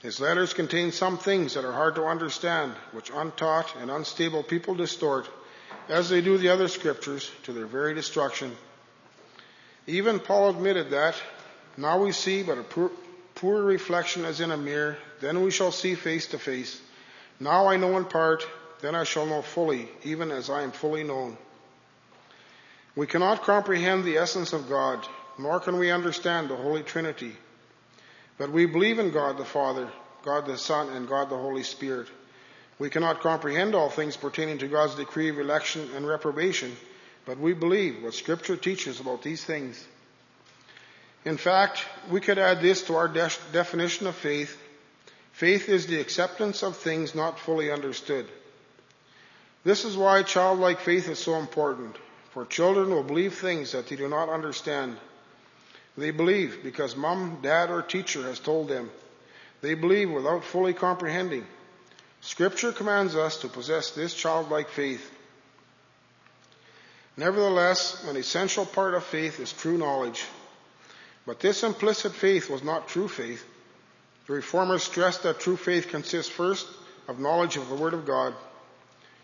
His 0.01 0.21
letters 0.21 0.53
contain 0.53 0.93
some 0.93 1.17
things 1.17 1.53
that 1.53 1.65
are 1.65 1.73
hard 1.73 1.95
to 1.95 2.05
understand, 2.05 2.71
which 2.93 3.11
untaught 3.13 3.75
and 3.81 3.91
unstable 3.91 4.41
people 4.41 4.73
distort 4.73 5.29
as 5.89 6.09
they 6.09 6.21
do 6.21 6.37
the 6.37 6.47
other 6.47 6.69
scriptures, 6.69 7.29
to 7.43 7.51
their 7.51 7.65
very 7.65 7.93
destruction. 7.93 8.55
Even 9.85 10.21
Paul 10.21 10.51
admitted 10.51 10.91
that, 10.91 11.15
now 11.75 12.01
we 12.01 12.13
see 12.13 12.41
but 12.41 12.57
a 12.57 12.63
poor, 12.63 12.89
poor 13.35 13.61
reflection 13.61 14.23
as 14.23 14.39
in 14.39 14.51
a 14.51 14.57
mirror, 14.57 14.95
then 15.19 15.43
we 15.43 15.51
shall 15.51 15.73
see 15.73 15.95
face 15.95 16.27
to 16.27 16.39
face. 16.39 16.79
Now 17.37 17.67
I 17.67 17.75
know 17.75 17.97
in 17.97 18.05
part, 18.05 18.47
then 18.79 18.95
I 18.95 19.03
shall 19.03 19.25
know 19.25 19.41
fully, 19.41 19.89
even 20.03 20.31
as 20.31 20.49
I 20.49 20.61
am 20.61 20.71
fully 20.71 21.03
known. 21.03 21.37
We 22.95 23.07
cannot 23.07 23.43
comprehend 23.43 24.05
the 24.05 24.19
essence 24.19 24.53
of 24.53 24.69
God, 24.69 25.05
nor 25.37 25.59
can 25.59 25.77
we 25.77 25.91
understand 25.91 26.49
the 26.49 26.55
Holy 26.55 26.83
Trinity. 26.83 27.35
But 28.37 28.51
we 28.51 28.65
believe 28.65 28.99
in 28.99 29.11
God 29.11 29.37
the 29.37 29.45
Father, 29.45 29.89
God 30.23 30.45
the 30.45 30.57
Son, 30.57 30.89
and 30.89 31.07
God 31.07 31.29
the 31.29 31.37
Holy 31.37 31.63
Spirit. 31.63 32.07
We 32.79 32.89
cannot 32.89 33.21
comprehend 33.21 33.75
all 33.75 33.89
things 33.89 34.17
pertaining 34.17 34.57
to 34.59 34.67
God's 34.67 34.95
decree 34.95 35.29
of 35.29 35.39
election 35.39 35.89
and 35.95 36.07
reprobation, 36.07 36.75
but 37.25 37.39
we 37.39 37.53
believe 37.53 38.03
what 38.03 38.13
Scripture 38.13 38.57
teaches 38.57 38.99
about 38.99 39.21
these 39.21 39.43
things. 39.43 39.85
In 41.25 41.37
fact, 41.37 41.85
we 42.09 42.19
could 42.19 42.37
add 42.37 42.61
this 42.61 42.81
to 42.83 42.95
our 42.95 43.07
de- 43.07 43.31
definition 43.51 44.07
of 44.07 44.15
faith. 44.15 44.57
Faith 45.31 45.69
is 45.69 45.87
the 45.87 46.01
acceptance 46.01 46.63
of 46.63 46.75
things 46.75 47.15
not 47.15 47.39
fully 47.39 47.71
understood. 47.71 48.27
This 49.63 49.85
is 49.85 49.95
why 49.95 50.23
childlike 50.23 50.81
faith 50.81 51.07
is 51.07 51.19
so 51.19 51.35
important, 51.35 51.95
for 52.31 52.45
children 52.45 52.89
will 52.89 53.03
believe 53.03 53.35
things 53.35 53.71
that 53.71 53.87
they 53.87 53.95
do 53.95 54.09
not 54.09 54.27
understand. 54.27 54.97
They 55.97 56.11
believe 56.11 56.63
because 56.63 56.95
mom, 56.95 57.39
dad, 57.41 57.69
or 57.69 57.81
teacher 57.81 58.23
has 58.23 58.39
told 58.39 58.67
them. 58.67 58.89
They 59.61 59.75
believe 59.75 60.11
without 60.11 60.43
fully 60.43 60.73
comprehending. 60.73 61.45
Scripture 62.21 62.71
commands 62.71 63.15
us 63.15 63.37
to 63.37 63.47
possess 63.47 63.91
this 63.91 64.13
childlike 64.13 64.69
faith. 64.69 65.09
Nevertheless, 67.15 68.03
an 68.07 68.15
essential 68.15 68.65
part 68.65 68.95
of 68.95 69.03
faith 69.03 69.39
is 69.39 69.53
true 69.53 69.77
knowledge. 69.77 70.23
But 71.25 71.39
this 71.39 71.63
implicit 71.63 72.13
faith 72.13 72.49
was 72.49 72.63
not 72.63 72.87
true 72.87 73.07
faith. 73.07 73.45
The 74.27 74.33
reformers 74.33 74.83
stressed 74.83 75.23
that 75.23 75.39
true 75.39 75.57
faith 75.57 75.89
consists 75.89 76.31
first 76.31 76.67
of 77.07 77.19
knowledge 77.19 77.55
of 77.55 77.69
the 77.69 77.75
Word 77.75 77.93
of 77.93 78.05
God. 78.05 78.33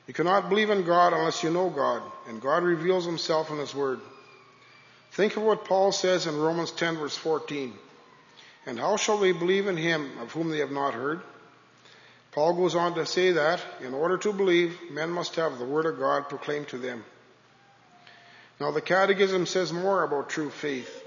You 0.08 0.14
cannot 0.14 0.50
believe 0.50 0.70
in 0.70 0.84
God 0.84 1.14
unless 1.14 1.44
you 1.44 1.50
know 1.50 1.70
God, 1.70 2.02
and 2.28 2.42
God 2.42 2.64
reveals 2.64 3.06
Himself 3.06 3.50
in 3.50 3.58
His 3.58 3.74
Word. 3.74 4.00
Think 5.12 5.36
of 5.38 5.44
what 5.44 5.66
Paul 5.66 5.92
says 5.92 6.28
in 6.28 6.38
Romans 6.38 6.72
10 6.72 6.98
verse 6.98 7.18
14. 7.18 7.74
And 8.66 8.80
how 8.80 8.98
shall 8.98 9.18
they 9.18 9.32
believe 9.32 9.68
in 9.68 9.78
Him 9.78 10.12
of 10.22 10.32
whom 10.32 10.50
they 10.50 10.60
have 10.60 10.72
not 10.72 10.94
heard? 10.94 11.22
Paul 12.32 12.54
goes 12.54 12.76
on 12.76 12.94
to 12.96 13.06
say 13.06 13.32
that 13.32 13.62
in 13.82 13.94
order 13.94 14.18
to 14.20 14.34
believe, 14.34 14.78
men 14.92 15.10
must 15.10 15.36
have 15.36 15.58
the 15.58 15.66
Word 15.66 15.86
of 15.86 15.98
God 15.98 16.30
proclaimed 16.30 16.68
to 16.70 16.78
them. 16.78 17.04
Now 18.60 18.72
the 18.72 18.82
Catechism 18.82 19.46
says 19.46 19.74
more 19.74 20.04
about 20.04 20.30
true 20.30 20.50
faith. 20.50 21.04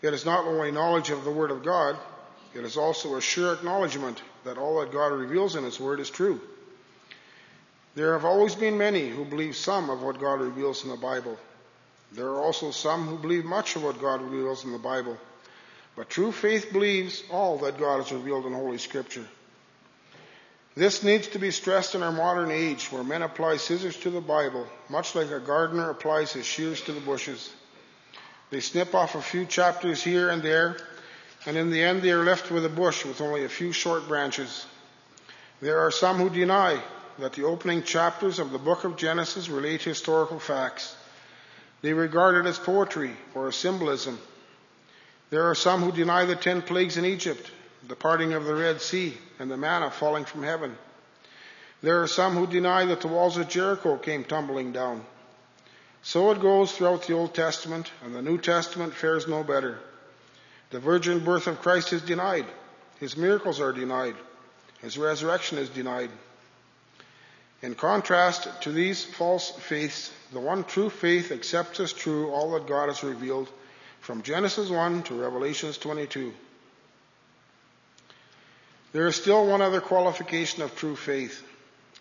It 0.00 0.14
is 0.14 0.24
not 0.24 0.46
only 0.46 0.70
knowledge 0.70 1.10
of 1.10 1.24
the 1.24 1.30
Word 1.30 1.50
of 1.50 1.62
God, 1.62 1.96
it 2.54 2.64
is 2.64 2.76
also 2.76 3.16
a 3.16 3.20
sure 3.20 3.52
acknowledgement 3.52 4.22
that 4.44 4.58
all 4.58 4.80
that 4.80 4.92
God 4.92 5.12
reveals 5.12 5.56
in 5.56 5.64
His 5.64 5.78
Word 5.78 6.00
is 6.00 6.10
true. 6.10 6.40
There 7.94 8.14
have 8.14 8.24
always 8.24 8.54
been 8.54 8.78
many 8.78 9.08
who 9.08 9.24
believe 9.24 9.54
some 9.54 9.90
of 9.90 10.02
what 10.02 10.18
God 10.18 10.40
reveals 10.40 10.84
in 10.84 10.90
the 10.90 10.96
Bible. 10.96 11.38
There 12.14 12.28
are 12.28 12.40
also 12.40 12.70
some 12.70 13.06
who 13.06 13.16
believe 13.16 13.44
much 13.44 13.76
of 13.76 13.84
what 13.84 14.00
God 14.00 14.20
reveals 14.20 14.64
in 14.64 14.72
the 14.72 14.78
Bible. 14.78 15.16
But 15.96 16.10
true 16.10 16.32
faith 16.32 16.72
believes 16.72 17.22
all 17.30 17.58
that 17.58 17.78
God 17.78 17.98
has 17.98 18.12
revealed 18.12 18.46
in 18.46 18.52
Holy 18.52 18.78
Scripture. 18.78 19.26
This 20.74 21.02
needs 21.02 21.28
to 21.28 21.38
be 21.38 21.50
stressed 21.50 21.94
in 21.94 22.02
our 22.02 22.12
modern 22.12 22.50
age 22.50 22.90
where 22.90 23.04
men 23.04 23.22
apply 23.22 23.58
scissors 23.58 23.96
to 23.98 24.10
the 24.10 24.22
Bible, 24.22 24.66
much 24.88 25.14
like 25.14 25.30
a 25.30 25.40
gardener 25.40 25.90
applies 25.90 26.32
his 26.32 26.46
shears 26.46 26.80
to 26.82 26.92
the 26.92 27.00
bushes. 27.00 27.50
They 28.50 28.60
snip 28.60 28.94
off 28.94 29.14
a 29.14 29.22
few 29.22 29.44
chapters 29.44 30.02
here 30.02 30.30
and 30.30 30.42
there, 30.42 30.78
and 31.44 31.56
in 31.58 31.70
the 31.70 31.82
end 31.82 32.00
they 32.00 32.10
are 32.10 32.24
left 32.24 32.50
with 32.50 32.64
a 32.64 32.70
bush 32.70 33.04
with 33.04 33.20
only 33.20 33.44
a 33.44 33.50
few 33.50 33.72
short 33.72 34.08
branches. 34.08 34.66
There 35.60 35.80
are 35.80 35.90
some 35.90 36.16
who 36.16 36.30
deny 36.30 36.82
that 37.18 37.34
the 37.34 37.44
opening 37.44 37.82
chapters 37.82 38.38
of 38.38 38.50
the 38.50 38.58
book 38.58 38.84
of 38.84 38.96
Genesis 38.96 39.50
relate 39.50 39.82
historical 39.82 40.38
facts. 40.38 40.96
They 41.82 41.92
regard 41.92 42.36
it 42.36 42.48
as 42.48 42.58
poetry 42.58 43.16
or 43.34 43.48
as 43.48 43.56
symbolism. 43.56 44.18
There 45.30 45.50
are 45.50 45.54
some 45.54 45.82
who 45.82 45.92
deny 45.92 46.24
the 46.24 46.36
ten 46.36 46.62
plagues 46.62 46.96
in 46.96 47.04
Egypt 47.04 47.50
the 47.88 47.96
parting 47.96 48.32
of 48.32 48.44
the 48.44 48.54
Red 48.54 48.80
Sea, 48.80 49.16
and 49.38 49.50
the 49.50 49.56
manna 49.56 49.90
falling 49.90 50.24
from 50.24 50.42
heaven. 50.42 50.76
There 51.82 52.02
are 52.02 52.06
some 52.06 52.36
who 52.36 52.46
deny 52.46 52.84
that 52.84 53.00
the 53.00 53.08
walls 53.08 53.36
of 53.36 53.48
Jericho 53.48 53.96
came 53.96 54.24
tumbling 54.24 54.72
down. 54.72 55.04
So 56.02 56.30
it 56.30 56.40
goes 56.40 56.72
throughout 56.72 57.06
the 57.06 57.14
Old 57.14 57.34
Testament, 57.34 57.90
and 58.04 58.14
the 58.14 58.22
New 58.22 58.38
Testament 58.38 58.94
fares 58.94 59.26
no 59.26 59.42
better. 59.42 59.78
The 60.70 60.80
virgin 60.80 61.24
birth 61.24 61.48
of 61.48 61.60
Christ 61.60 61.92
is 61.92 62.02
denied. 62.02 62.46
His 63.00 63.16
miracles 63.16 63.60
are 63.60 63.72
denied. 63.72 64.14
His 64.80 64.96
resurrection 64.96 65.58
is 65.58 65.68
denied. 65.68 66.10
In 67.62 67.76
contrast 67.76 68.48
to 68.62 68.72
these 68.72 69.04
false 69.04 69.52
faiths, 69.52 70.10
the 70.32 70.40
one 70.40 70.64
true 70.64 70.90
faith 70.90 71.30
accepts 71.30 71.78
as 71.78 71.92
true 71.92 72.30
all 72.30 72.52
that 72.52 72.66
God 72.66 72.88
has 72.88 73.04
revealed 73.04 73.48
from 74.00 74.22
Genesis 74.22 74.68
1 74.68 75.04
to 75.04 75.14
Revelations 75.14 75.78
22. 75.78 76.34
There 78.92 79.06
is 79.06 79.14
still 79.14 79.46
one 79.46 79.62
other 79.62 79.80
qualification 79.80 80.62
of 80.62 80.74
true 80.74 80.96
faith. 80.96 81.42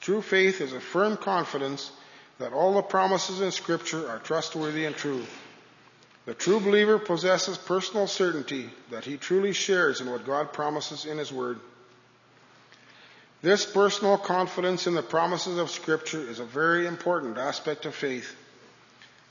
True 0.02 0.24
faith 0.24 0.62
is 0.62 0.74
a 0.74 0.80
firm 0.80 1.16
confidence 1.16 1.92
that 2.40 2.54
all 2.54 2.74
the 2.74 2.82
promises 2.82 3.40
in 3.40 3.52
Scripture 3.52 4.10
are 4.10 4.18
trustworthy 4.18 4.86
and 4.86 4.96
true. 4.96 5.24
The 6.26 6.34
true 6.34 6.60
believer 6.60 6.98
possesses 6.98 7.58
personal 7.58 8.08
certainty 8.08 8.72
that 8.90 9.06
he 9.06 9.18
truly 9.18 9.54
shares 9.54 10.02
in 10.02 10.10
what 10.10 10.26
God 10.26 10.54
promises 10.54 11.06
in 11.06 11.20
His 11.20 11.32
Word. 11.32 11.60
This 13.42 13.66
personal 13.66 14.18
confidence 14.18 14.88
in 14.88 14.94
the 14.94 15.02
promises 15.02 15.58
of 15.58 15.72
Scripture 15.72 16.22
is 16.22 16.40
a 16.40 16.46
very 16.46 16.86
important 16.86 17.38
aspect 17.38 17.86
of 17.86 17.96
faith. 17.96 18.36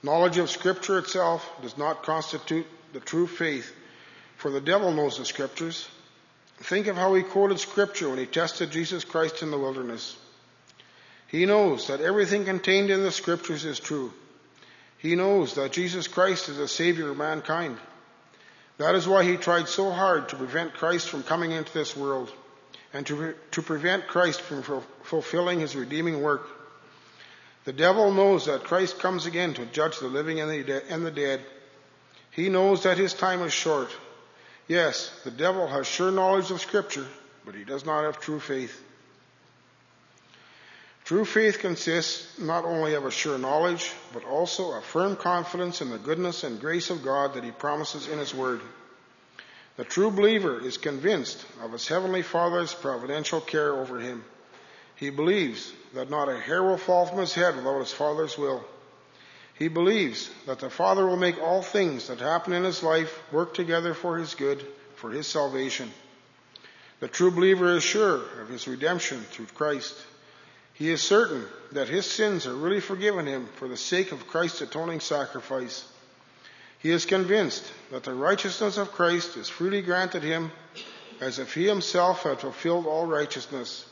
Knowledge 0.02 0.38
of 0.38 0.50
Scripture 0.50 0.98
itself 0.98 1.48
does 1.62 1.78
not 1.78 2.02
constitute 2.02 2.66
the 2.92 3.00
true 3.00 3.26
faith, 3.26 3.72
for 4.36 4.50
the 4.50 4.60
devil 4.60 4.92
knows 4.92 5.18
the 5.18 5.24
Scriptures, 5.24 5.88
Think 6.62 6.88
of 6.88 6.96
how 6.96 7.14
he 7.14 7.22
quoted 7.22 7.58
scripture 7.58 8.10
when 8.10 8.18
he 8.18 8.26
tested 8.26 8.70
Jesus 8.70 9.02
Christ 9.04 9.42
in 9.42 9.50
the 9.50 9.58
wilderness. 9.58 10.16
He 11.26 11.46
knows 11.46 11.86
that 11.86 12.02
everything 12.02 12.44
contained 12.44 12.90
in 12.90 13.02
the 13.02 13.10
scriptures 13.10 13.64
is 13.64 13.80
true. 13.80 14.12
He 14.98 15.16
knows 15.16 15.54
that 15.54 15.72
Jesus 15.72 16.06
Christ 16.06 16.50
is 16.50 16.58
the 16.58 16.68
Savior 16.68 17.10
of 17.10 17.16
mankind. 17.16 17.78
That 18.76 18.94
is 18.94 19.08
why 19.08 19.24
he 19.24 19.36
tried 19.36 19.68
so 19.68 19.90
hard 19.90 20.28
to 20.28 20.36
prevent 20.36 20.74
Christ 20.74 21.08
from 21.08 21.22
coming 21.22 21.52
into 21.52 21.72
this 21.72 21.96
world 21.96 22.30
and 22.92 23.06
to, 23.06 23.34
to 23.52 23.62
prevent 23.62 24.08
Christ 24.08 24.40
from 24.40 24.62
fulfilling 25.02 25.60
his 25.60 25.76
redeeming 25.76 26.20
work. 26.22 26.46
The 27.64 27.72
devil 27.72 28.12
knows 28.12 28.46
that 28.46 28.64
Christ 28.64 28.98
comes 28.98 29.26
again 29.26 29.54
to 29.54 29.66
judge 29.66 29.98
the 29.98 30.08
living 30.08 30.40
and 30.40 30.50
the, 30.50 30.62
de- 30.62 30.92
and 30.92 31.04
the 31.04 31.10
dead. 31.10 31.40
He 32.30 32.48
knows 32.48 32.84
that 32.84 32.98
his 32.98 33.12
time 33.14 33.42
is 33.42 33.52
short 33.52 33.90
Yes, 34.70 35.10
the 35.24 35.32
devil 35.32 35.66
has 35.66 35.88
sure 35.88 36.12
knowledge 36.12 36.52
of 36.52 36.60
Scripture, 36.60 37.04
but 37.44 37.56
he 37.56 37.64
does 37.64 37.84
not 37.84 38.04
have 38.04 38.20
true 38.20 38.38
faith. 38.38 38.80
True 41.04 41.24
faith 41.24 41.58
consists 41.58 42.38
not 42.38 42.64
only 42.64 42.94
of 42.94 43.04
a 43.04 43.10
sure 43.10 43.36
knowledge, 43.36 43.90
but 44.12 44.24
also 44.24 44.70
a 44.70 44.80
firm 44.80 45.16
confidence 45.16 45.80
in 45.80 45.90
the 45.90 45.98
goodness 45.98 46.44
and 46.44 46.60
grace 46.60 46.88
of 46.88 47.02
God 47.02 47.34
that 47.34 47.42
he 47.42 47.50
promises 47.50 48.06
in 48.06 48.20
his 48.20 48.32
word. 48.32 48.60
The 49.80 49.86
true 49.86 50.10
believer 50.10 50.62
is 50.62 50.76
convinced 50.76 51.42
of 51.62 51.72
his 51.72 51.88
heavenly 51.88 52.20
Father's 52.20 52.74
providential 52.74 53.40
care 53.40 53.72
over 53.72 53.98
him. 53.98 54.22
He 54.96 55.08
believes 55.08 55.72
that 55.94 56.10
not 56.10 56.28
a 56.28 56.38
hair 56.38 56.62
will 56.62 56.76
fall 56.76 57.06
from 57.06 57.20
his 57.20 57.32
head 57.32 57.56
without 57.56 57.78
his 57.78 57.90
Father's 57.90 58.36
will. 58.36 58.62
He 59.54 59.68
believes 59.68 60.28
that 60.44 60.58
the 60.58 60.68
Father 60.68 61.06
will 61.06 61.16
make 61.16 61.40
all 61.40 61.62
things 61.62 62.08
that 62.08 62.18
happen 62.18 62.52
in 62.52 62.62
his 62.62 62.82
life 62.82 63.22
work 63.32 63.54
together 63.54 63.94
for 63.94 64.18
his 64.18 64.34
good, 64.34 64.62
for 64.96 65.10
his 65.10 65.26
salvation. 65.26 65.90
The 66.98 67.08
true 67.08 67.30
believer 67.30 67.74
is 67.74 67.82
sure 67.82 68.20
of 68.42 68.50
his 68.50 68.68
redemption 68.68 69.22
through 69.30 69.46
Christ. 69.46 69.96
He 70.74 70.90
is 70.90 71.00
certain 71.00 71.46
that 71.72 71.88
his 71.88 72.04
sins 72.04 72.46
are 72.46 72.54
really 72.54 72.80
forgiven 72.80 73.24
him 73.24 73.48
for 73.54 73.66
the 73.66 73.78
sake 73.78 74.12
of 74.12 74.26
Christ's 74.26 74.60
atoning 74.60 75.00
sacrifice. 75.00 75.89
He 76.80 76.90
is 76.90 77.04
convinced 77.04 77.70
that 77.90 78.04
the 78.04 78.14
righteousness 78.14 78.78
of 78.78 78.92
Christ 78.92 79.36
is 79.36 79.48
freely 79.48 79.82
granted 79.82 80.22
him 80.22 80.50
as 81.20 81.38
if 81.38 81.52
he 81.54 81.66
himself 81.66 82.22
had 82.22 82.40
fulfilled 82.40 82.86
all 82.86 83.06
righteousness. 83.06 83.84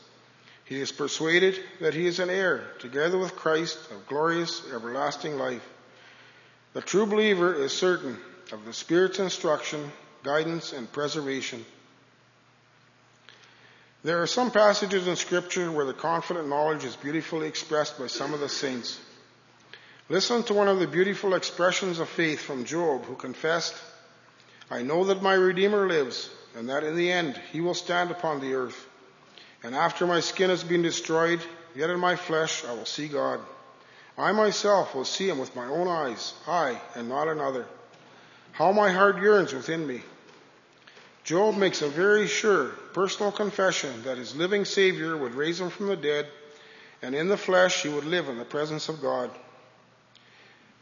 He 0.65 0.81
is 0.81 0.91
persuaded 0.91 1.59
that 1.81 1.93
he 1.93 2.07
is 2.07 2.19
an 2.19 2.31
heir, 2.31 2.63
together 2.79 3.17
with 3.17 3.35
Christ, 3.35 3.77
of 3.91 4.07
glorious 4.07 4.63
everlasting 4.73 5.37
life. 5.37 5.67
The 6.73 6.81
true 6.81 7.05
believer 7.05 7.53
is 7.53 7.71
certain 7.71 8.17
of 8.51 8.65
the 8.65 8.73
Spirit's 8.73 9.19
instruction, 9.19 9.91
guidance, 10.23 10.73
and 10.73 10.91
preservation. 10.91 11.65
There 14.03 14.21
are 14.21 14.27
some 14.27 14.49
passages 14.49 15.07
in 15.07 15.15
Scripture 15.15 15.71
where 15.71 15.85
the 15.85 15.93
confident 15.93 16.47
knowledge 16.47 16.85
is 16.85 16.95
beautifully 16.95 17.47
expressed 17.47 17.99
by 17.99 18.07
some 18.07 18.33
of 18.33 18.39
the 18.39 18.49
saints. 18.49 18.99
Listen 20.11 20.41
to 20.41 20.55
one 20.55 20.67
of 20.67 20.79
the 20.79 20.87
beautiful 20.87 21.35
expressions 21.35 21.99
of 21.99 22.09
faith 22.09 22.41
from 22.41 22.65
Job, 22.65 23.05
who 23.05 23.13
confessed, 23.13 23.75
I 24.71 24.81
know 24.81 25.05
that 25.05 25.21
my 25.21 25.35
Redeemer 25.35 25.87
lives, 25.87 26.31
and 26.55 26.67
that 26.69 26.83
in 26.83 26.95
the 26.95 27.11
end 27.11 27.39
he 27.51 27.61
will 27.61 27.75
stand 27.75 28.09
upon 28.09 28.39
the 28.39 28.55
earth. 28.55 28.87
And 29.61 29.75
after 29.75 30.07
my 30.07 30.19
skin 30.19 30.49
has 30.49 30.63
been 30.63 30.81
destroyed, 30.81 31.41
yet 31.75 31.91
in 31.91 31.99
my 31.99 32.15
flesh 32.15 32.65
I 32.65 32.73
will 32.73 32.87
see 32.87 33.07
God. 33.07 33.39
I 34.17 34.31
myself 34.31 34.95
will 34.95 35.05
see 35.05 35.29
him 35.29 35.37
with 35.37 35.55
my 35.55 35.65
own 35.65 35.87
eyes, 35.87 36.33
I 36.47 36.81
and 36.95 37.07
not 37.07 37.27
another. 37.27 37.67
How 38.51 38.71
my 38.71 38.91
heart 38.91 39.21
yearns 39.21 39.53
within 39.53 39.85
me. 39.85 40.01
Job 41.23 41.55
makes 41.55 41.83
a 41.83 41.87
very 41.87 42.25
sure 42.25 42.69
personal 42.93 43.31
confession 43.31 44.01
that 44.03 44.17
his 44.17 44.35
living 44.35 44.65
Savior 44.65 45.15
would 45.15 45.35
raise 45.35 45.61
him 45.61 45.69
from 45.69 45.85
the 45.85 45.95
dead, 45.95 46.27
and 47.03 47.13
in 47.13 47.27
the 47.27 47.37
flesh 47.37 47.83
he 47.83 47.89
would 47.89 48.05
live 48.05 48.27
in 48.27 48.39
the 48.39 48.45
presence 48.45 48.89
of 48.89 49.03
God. 49.03 49.29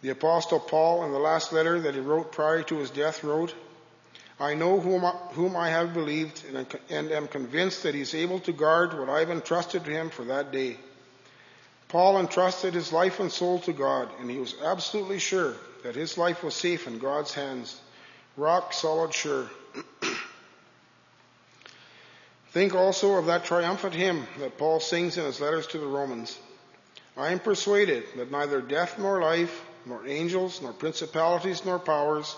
The 0.08 0.14
Apostle 0.14 0.62
Paul, 0.62 1.04
in 1.04 1.12
the 1.12 1.20
last 1.20 1.52
letter 1.52 1.82
that 1.82 1.94
he 1.94 2.00
wrote 2.00 2.32
prior 2.32 2.64
to 2.64 2.78
his 2.78 2.90
death, 2.90 3.26
wrote, 3.26 3.54
I 4.40 4.54
know 4.54 4.80
whom 4.80 5.04
I, 5.04 5.12
whom 5.34 5.58
I 5.58 5.68
have 5.70 5.94
believed 5.94 6.46
and, 6.48 6.66
and 6.90 7.12
am 7.12 7.28
convinced 7.28 7.84
that 7.84 7.94
he 7.94 8.00
is 8.00 8.16
able 8.16 8.40
to 8.42 8.54
guard 8.54 8.98
what 8.98 9.10
I 9.10 9.20
have 9.20 9.30
entrusted 9.30 9.84
to 9.84 9.92
him 9.92 10.10
for 10.10 10.24
that 10.24 10.54
day. 10.54 10.78
Paul 11.90 12.22
entrusted 12.22 12.74
his 12.74 12.94
life 12.94 13.20
and 13.20 13.30
soul 13.30 13.60
to 13.60 13.74
God, 13.74 14.10
and 14.22 14.32
he 14.32 14.38
was 14.38 14.56
absolutely 14.64 15.20
sure 15.20 15.56
that 15.84 15.96
his 15.96 16.18
life 16.18 16.42
was 16.42 16.56
safe 16.56 16.88
in 16.88 17.00
God's 17.00 17.34
hands, 17.34 17.78
rock 18.38 18.72
solid 18.72 19.14
sure. 19.14 19.50
Think 22.52 22.76
also 22.76 23.16
of 23.16 23.26
that 23.26 23.44
triumphant 23.44 23.94
hymn 23.94 24.26
that 24.40 24.58
Paul 24.58 24.80
sings 24.80 25.18
in 25.18 25.26
his 25.26 25.42
letters 25.42 25.68
to 25.68 25.80
the 25.80 25.86
Romans. 25.86 26.40
I 27.18 27.34
am 27.34 27.40
persuaded 27.40 28.06
that 28.16 28.32
neither 28.32 28.62
death 28.62 28.98
nor 28.98 29.22
life, 29.22 29.66
nor 29.88 30.06
angels, 30.06 30.62
nor 30.62 30.74
principalities, 30.74 31.64
nor 31.66 31.80
powers, 31.80 32.36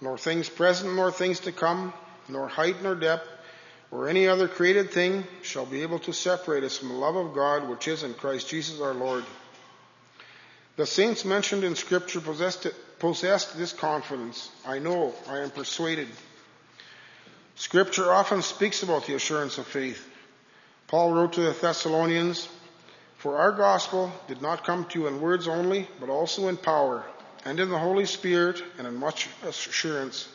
nor 0.00 0.16
things 0.16 0.48
present, 0.48 0.94
nor 0.94 1.10
things 1.10 1.40
to 1.40 1.52
come, 1.52 1.92
nor 2.28 2.48
height, 2.48 2.82
nor 2.82 2.94
depth, 2.94 3.28
or 3.90 4.08
any 4.08 4.26
other 4.26 4.48
created 4.48 4.90
thing 4.90 5.24
shall 5.42 5.66
be 5.66 5.82
able 5.82 5.98
to 6.00 6.12
separate 6.12 6.64
us 6.64 6.78
from 6.78 6.88
the 6.88 6.94
love 6.94 7.16
of 7.16 7.34
God 7.34 7.68
which 7.68 7.88
is 7.88 8.02
in 8.02 8.14
Christ 8.14 8.48
Jesus 8.48 8.80
our 8.80 8.94
Lord. 8.94 9.24
The 10.76 10.86
saints 10.86 11.24
mentioned 11.24 11.62
in 11.62 11.76
Scripture 11.76 12.20
possessed, 12.20 12.66
it, 12.66 12.74
possessed 12.98 13.56
this 13.56 13.72
confidence. 13.72 14.50
I 14.66 14.80
know, 14.80 15.14
I 15.28 15.38
am 15.38 15.50
persuaded. 15.50 16.08
Scripture 17.54 18.12
often 18.12 18.42
speaks 18.42 18.82
about 18.82 19.06
the 19.06 19.14
assurance 19.14 19.58
of 19.58 19.66
faith. 19.66 20.04
Paul 20.88 21.12
wrote 21.12 21.34
to 21.34 21.42
the 21.42 21.52
Thessalonians, 21.52 22.48
For 23.24 23.38
our 23.38 23.52
gospel 23.52 24.12
did 24.28 24.42
not 24.42 24.66
come 24.66 24.84
to 24.84 24.98
you 24.98 25.06
in 25.06 25.22
words 25.22 25.48
only, 25.48 25.88
but 25.98 26.10
also 26.10 26.48
in 26.48 26.58
power, 26.58 27.06
and 27.46 27.58
in 27.58 27.70
the 27.70 27.78
Holy 27.78 28.04
Spirit, 28.04 28.62
and 28.76 28.86
in 28.86 28.96
much 28.96 29.28
assurance. 29.42 30.28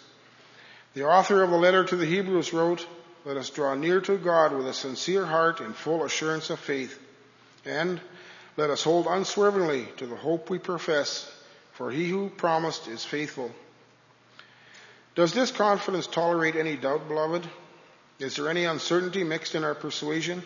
The 0.96 1.06
author 1.06 1.44
of 1.44 1.52
the 1.52 1.56
letter 1.56 1.84
to 1.84 1.96
the 1.96 2.08
Hebrews 2.08 2.52
wrote, 2.52 2.84
Let 3.26 3.38
us 3.38 3.52
draw 3.52 3.76
near 3.76 4.02
to 4.02 4.18
God 4.18 4.54
with 4.54 4.68
a 4.68 4.74
sincere 4.74 5.24
heart 5.24 5.60
and 5.60 5.76
full 5.76 6.04
assurance 6.04 6.50
of 6.50 6.58
faith. 6.58 7.00
And 7.64 8.02
let 8.58 8.72
us 8.72 8.82
hold 8.82 9.06
unswervingly 9.06 9.88
to 9.98 10.08
the 10.08 10.16
hope 10.16 10.50
we 10.50 10.58
profess, 10.58 11.32
for 11.74 11.92
he 11.92 12.10
who 12.10 12.32
promised 12.32 12.88
is 12.88 13.06
faithful. 13.06 13.52
Does 15.14 15.32
this 15.32 15.52
confidence 15.52 16.08
tolerate 16.08 16.56
any 16.56 16.76
doubt, 16.76 17.08
beloved? 17.08 17.48
Is 18.18 18.38
there 18.38 18.50
any 18.50 18.66
uncertainty 18.66 19.24
mixed 19.24 19.54
in 19.54 19.64
our 19.64 19.76
persuasion? 19.76 20.42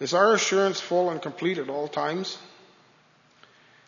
Is 0.00 0.14
our 0.14 0.34
assurance 0.34 0.80
full 0.80 1.10
and 1.10 1.22
complete 1.22 1.58
at 1.58 1.70
all 1.70 1.88
times? 1.88 2.38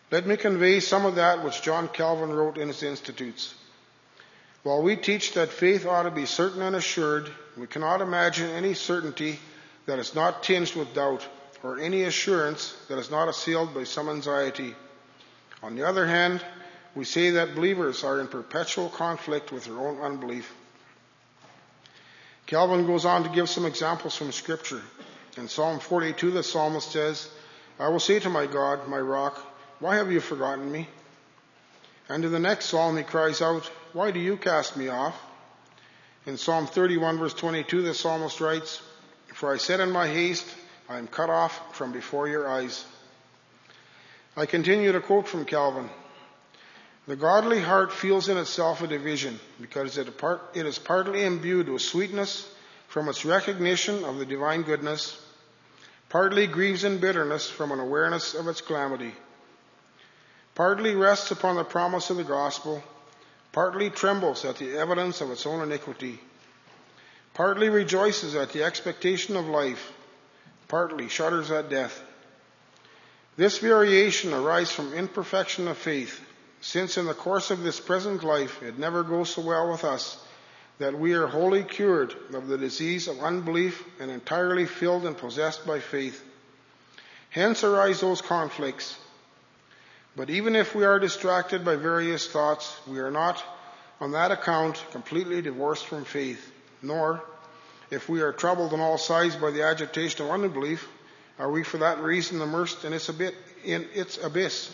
Let 0.09 0.25
me 0.25 0.37
convey 0.37 0.79
some 0.79 1.05
of 1.05 1.15
that 1.15 1.43
which 1.43 1.61
John 1.61 1.89
Calvin 1.89 2.31
wrote 2.31 2.57
in 2.57 2.69
his 2.69 2.81
Institutes. 2.81 3.53
While 4.63 4.81
we 4.81 4.95
teach 4.95 5.33
that 5.33 5.49
faith 5.49 5.85
ought 5.85 6.03
to 6.03 6.11
be 6.11 6.25
certain 6.25 6.61
and 6.61 6.75
assured, 6.75 7.29
we 7.57 7.67
cannot 7.67 8.01
imagine 8.01 8.49
any 8.51 8.73
certainty 8.73 9.39
that 9.85 9.99
is 9.99 10.15
not 10.15 10.43
tinged 10.43 10.75
with 10.75 10.93
doubt 10.93 11.27
or 11.63 11.79
any 11.79 12.03
assurance 12.03 12.73
that 12.87 12.97
is 12.97 13.11
not 13.11 13.27
assailed 13.27 13.73
by 13.73 13.83
some 13.83 14.09
anxiety. 14.09 14.75
On 15.63 15.75
the 15.75 15.87
other 15.87 16.05
hand, 16.05 16.43
we 16.95 17.03
say 17.05 17.31
that 17.31 17.55
believers 17.55 18.03
are 18.03 18.19
in 18.19 18.27
perpetual 18.27 18.89
conflict 18.89 19.51
with 19.51 19.65
their 19.65 19.77
own 19.77 19.99
unbelief. 19.99 20.53
Calvin 22.45 22.85
goes 22.85 23.05
on 23.05 23.23
to 23.23 23.29
give 23.29 23.49
some 23.49 23.65
examples 23.65 24.15
from 24.15 24.31
Scripture. 24.31 24.81
In 25.37 25.47
Psalm 25.47 25.79
42, 25.79 26.31
the 26.31 26.43
psalmist 26.43 26.91
says, 26.91 27.29
I 27.79 27.89
will 27.89 27.99
say 27.99 28.19
to 28.19 28.29
my 28.29 28.47
God, 28.47 28.87
my 28.87 28.99
rock, 28.99 29.39
why 29.79 29.97
have 29.97 30.11
you 30.11 30.19
forgotten 30.19 30.71
me? 30.71 30.87
And 32.09 32.25
in 32.25 32.31
the 32.31 32.39
next 32.39 32.65
psalm, 32.65 32.97
he 32.97 33.03
cries 33.03 33.41
out, 33.41 33.69
Why 33.93 34.11
do 34.11 34.19
you 34.19 34.37
cast 34.37 34.75
me 34.77 34.87
off? 34.87 35.15
In 36.25 36.37
Psalm 36.37 36.65
31, 36.65 37.19
verse 37.19 37.33
22, 37.33 37.83
the 37.83 37.93
psalmist 37.93 38.41
writes, 38.41 38.81
For 39.33 39.53
I 39.53 39.57
said 39.57 39.79
in 39.79 39.91
my 39.91 40.07
haste, 40.07 40.45
I 40.89 40.97
am 40.97 41.07
cut 41.07 41.29
off 41.29 41.75
from 41.75 41.91
before 41.91 42.27
your 42.27 42.49
eyes. 42.49 42.83
I 44.35 44.45
continue 44.45 44.91
to 44.91 45.01
quote 45.01 45.27
from 45.27 45.45
Calvin. 45.45 45.89
The 47.07 47.15
godly 47.15 47.61
heart 47.61 47.93
feels 47.93 48.27
in 48.27 48.37
itself 48.37 48.81
a 48.81 48.87
division 48.87 49.39
because 49.61 49.97
it 49.97 50.09
is 50.55 50.79
partly 50.79 51.23
imbued 51.23 51.69
with 51.69 51.81
sweetness 51.81 52.49
from 52.87 53.07
its 53.09 53.25
recognition 53.25 54.03
of 54.03 54.17
the 54.17 54.25
divine 54.25 54.63
goodness, 54.63 55.21
partly 56.09 56.47
grieves 56.47 56.83
in 56.83 56.99
bitterness 56.99 57.49
from 57.49 57.71
an 57.71 57.79
awareness 57.79 58.33
of 58.33 58.47
its 58.47 58.61
calamity, 58.61 59.13
partly 60.55 60.95
rests 60.95 61.31
upon 61.31 61.55
the 61.55 61.63
promise 61.63 62.09
of 62.09 62.17
the 62.17 62.23
gospel, 62.23 62.81
partly 63.51 63.89
trembles 63.89 64.45
at 64.45 64.57
the 64.57 64.77
evidence 64.77 65.21
of 65.21 65.31
its 65.31 65.45
own 65.45 65.61
iniquity, 65.61 66.19
partly 67.33 67.69
rejoices 67.69 68.35
at 68.35 68.51
the 68.51 68.63
expectation 68.63 69.35
of 69.35 69.47
life, 69.47 69.91
partly 70.67 71.09
shudders 71.09 71.51
at 71.51 71.69
death. 71.69 72.01
This 73.35 73.59
variation 73.59 74.33
arises 74.33 74.73
from 74.73 74.93
imperfection 74.93 75.67
of 75.67 75.77
faith, 75.77 76.19
since 76.61 76.97
in 76.97 77.05
the 77.05 77.13
course 77.13 77.51
of 77.51 77.61
this 77.61 77.79
present 77.79 78.23
life 78.23 78.63
it 78.63 78.79
never 78.79 79.03
goes 79.03 79.29
so 79.29 79.41
well 79.41 79.69
with 79.71 79.83
us 79.83 80.17
that 80.79 80.97
we 80.97 81.13
are 81.13 81.27
wholly 81.27 81.63
cured 81.63 82.13
of 82.33 82.47
the 82.47 82.57
disease 82.57 83.07
of 83.07 83.19
unbelief 83.19 83.83
and 83.99 84.11
entirely 84.11 84.65
filled 84.65 85.05
and 85.05 85.17
possessed 85.17 85.65
by 85.65 85.79
faith. 85.79 86.23
Hence 87.29 87.63
arise 87.63 88.01
those 88.01 88.21
conflicts. 88.21 88.97
But 90.15 90.29
even 90.29 90.55
if 90.55 90.75
we 90.75 90.85
are 90.85 90.99
distracted 90.99 91.65
by 91.65 91.75
various 91.75 92.27
thoughts, 92.27 92.75
we 92.87 92.99
are 92.99 93.11
not, 93.11 93.43
on 93.99 94.11
that 94.11 94.31
account, 94.31 94.83
completely 94.91 95.41
divorced 95.41 95.85
from 95.85 96.05
faith, 96.05 96.51
nor 96.81 97.23
if 97.89 98.09
we 98.09 98.21
are 98.21 98.31
troubled 98.31 98.73
on 98.73 98.79
all 98.79 98.97
sides 98.97 99.35
by 99.35 99.51
the 99.51 99.63
agitation 99.63 100.25
of 100.25 100.31
unbelief, 100.31 100.87
are 101.39 101.51
we 101.51 101.63
for 101.63 101.77
that 101.77 101.99
reason 101.99 102.41
immersed 102.41 102.83
in 102.83 102.93
its, 102.93 103.09
in 103.63 103.87
its 103.93 104.17
abyss? 104.23 104.73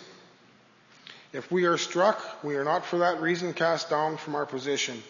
If 1.33 1.51
we 1.51 1.65
are 1.65 1.77
struck, 1.77 2.21
we 2.43 2.55
are 2.55 2.63
not 2.63 2.85
for 2.85 2.99
that 2.99 3.21
reason 3.21 3.53
cast 3.53 3.89
down 3.89 4.17
from 4.17 4.35
our 4.35 4.45
position. 4.45 5.01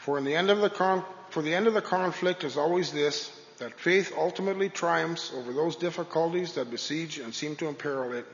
For 0.00 0.18
in 0.18 0.24
the 0.24 0.34
end 0.34 0.50
of 0.50 0.60
the 0.60 0.70
con- 0.70 1.04
for 1.30 1.42
the 1.42 1.54
end 1.54 1.66
of 1.66 1.74
the 1.74 1.82
conflict 1.82 2.42
is 2.44 2.56
always 2.56 2.92
this, 2.92 3.30
that 3.58 3.78
faith 3.78 4.12
ultimately 4.16 4.68
triumphs 4.68 5.32
over 5.34 5.52
those 5.52 5.76
difficulties 5.76 6.54
that 6.54 6.70
besiege 6.70 7.18
and 7.18 7.34
seem 7.34 7.54
to 7.56 7.68
imperil 7.68 8.12
it. 8.12 8.26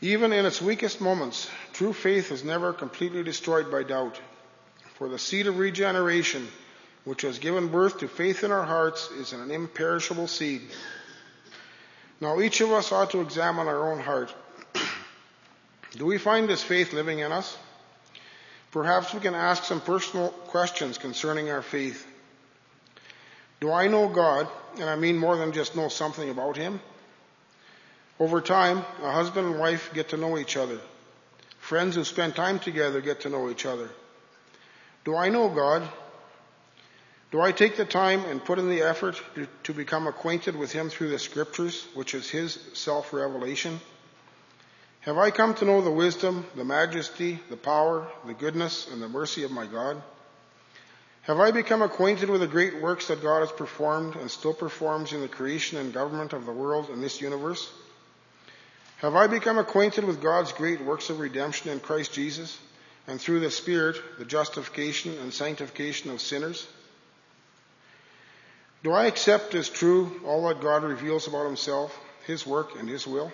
Even 0.00 0.32
in 0.32 0.46
its 0.46 0.62
weakest 0.62 1.00
moments, 1.00 1.48
true 1.74 1.92
faith 1.92 2.32
is 2.32 2.42
never 2.42 2.72
completely 2.72 3.22
destroyed 3.22 3.70
by 3.70 3.82
doubt. 3.82 4.18
For 4.94 5.08
the 5.08 5.18
seed 5.18 5.46
of 5.46 5.58
regeneration 5.58 6.48
which 7.04 7.22
has 7.22 7.38
given 7.38 7.68
birth 7.68 7.98
to 7.98 8.08
faith 8.08 8.44
in 8.44 8.52
our 8.52 8.64
hearts, 8.64 9.10
is 9.12 9.32
an 9.32 9.50
imperishable 9.50 10.26
seed. 10.26 10.62
Now, 12.20 12.40
each 12.40 12.60
of 12.60 12.72
us 12.72 12.92
ought 12.92 13.10
to 13.10 13.20
examine 13.20 13.66
our 13.66 13.92
own 13.92 14.00
heart. 14.00 14.34
Do 15.92 16.06
we 16.06 16.18
find 16.18 16.48
this 16.48 16.62
faith 16.62 16.92
living 16.92 17.20
in 17.20 17.32
us? 17.32 17.56
Perhaps 18.70 19.12
we 19.12 19.20
can 19.20 19.34
ask 19.34 19.64
some 19.64 19.80
personal 19.80 20.28
questions 20.28 20.96
concerning 20.96 21.50
our 21.50 21.62
faith. 21.62 22.06
Do 23.60 23.72
I 23.72 23.88
know 23.88 24.08
God, 24.08 24.48
and 24.76 24.88
I 24.88 24.96
mean 24.96 25.18
more 25.18 25.36
than 25.36 25.52
just 25.52 25.76
know 25.76 25.88
something 25.88 26.30
about 26.30 26.56
Him? 26.56 26.80
Over 28.18 28.40
time, 28.40 28.78
a 29.02 29.10
husband 29.10 29.46
and 29.46 29.58
wife 29.58 29.90
get 29.92 30.10
to 30.10 30.16
know 30.16 30.38
each 30.38 30.56
other. 30.56 30.78
Friends 31.58 31.94
who 31.96 32.04
spend 32.04 32.36
time 32.36 32.58
together 32.58 33.00
get 33.00 33.22
to 33.22 33.28
know 33.28 33.50
each 33.50 33.66
other. 33.66 33.88
Do 35.04 35.16
I 35.16 35.30
know 35.30 35.48
God? 35.48 35.88
Do 37.32 37.40
I 37.40 37.52
take 37.52 37.76
the 37.76 37.84
time 37.84 38.24
and 38.24 38.44
put 38.44 38.58
in 38.58 38.68
the 38.68 38.82
effort 38.82 39.20
to, 39.34 39.46
to 39.64 39.72
become 39.72 40.06
acquainted 40.06 40.56
with 40.56 40.72
Him 40.72 40.90
through 40.90 41.10
the 41.10 41.18
Scriptures, 41.18 41.86
which 41.94 42.14
is 42.14 42.28
His 42.28 42.58
self 42.74 43.12
revelation? 43.12 43.80
Have 45.00 45.16
I 45.16 45.30
come 45.30 45.54
to 45.54 45.64
know 45.64 45.80
the 45.80 45.90
wisdom, 45.90 46.44
the 46.56 46.64
majesty, 46.64 47.38
the 47.48 47.56
power, 47.56 48.06
the 48.26 48.34
goodness, 48.34 48.86
and 48.90 49.00
the 49.00 49.08
mercy 49.08 49.44
of 49.44 49.50
my 49.50 49.64
God? 49.64 50.02
Have 51.22 51.40
I 51.40 51.52
become 51.52 51.80
acquainted 51.80 52.28
with 52.28 52.42
the 52.42 52.46
great 52.46 52.82
works 52.82 53.08
that 53.08 53.22
God 53.22 53.40
has 53.40 53.52
performed 53.52 54.16
and 54.16 54.30
still 54.30 54.52
performs 54.52 55.14
in 55.14 55.22
the 55.22 55.28
creation 55.28 55.78
and 55.78 55.94
government 55.94 56.34
of 56.34 56.44
the 56.44 56.52
world 56.52 56.90
and 56.90 57.02
this 57.02 57.20
universe? 57.22 57.70
Have 58.98 59.16
I 59.16 59.26
become 59.26 59.56
acquainted 59.56 60.04
with 60.04 60.20
God's 60.20 60.52
great 60.52 60.82
works 60.82 61.08
of 61.08 61.18
redemption 61.18 61.70
in 61.70 61.80
Christ 61.80 62.12
Jesus 62.12 62.58
and 63.06 63.18
through 63.18 63.40
the 63.40 63.50
Spirit, 63.50 63.96
the 64.18 64.26
justification 64.26 65.16
and 65.20 65.32
sanctification 65.32 66.10
of 66.10 66.20
sinners? 66.20 66.66
Do 68.82 68.92
I 68.92 69.06
accept 69.06 69.54
as 69.54 69.70
true 69.70 70.20
all 70.26 70.46
that 70.48 70.60
God 70.60 70.84
reveals 70.84 71.26
about 71.26 71.46
himself, 71.46 71.98
his 72.26 72.46
work, 72.46 72.78
and 72.78 72.86
his 72.86 73.06
will? 73.06 73.32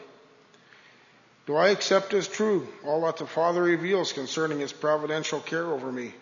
Do 1.47 1.55
I 1.55 1.69
accept 1.69 2.13
as 2.13 2.27
true 2.27 2.67
all 2.85 3.03
that 3.03 3.19
the 3.19 3.27
Father 3.27 3.63
reveals 3.63 4.13
concerning 4.13 4.59
his 4.59 4.73
providential 4.73 5.41
care 5.41 5.65
over 5.65 5.93
me? 5.93 6.13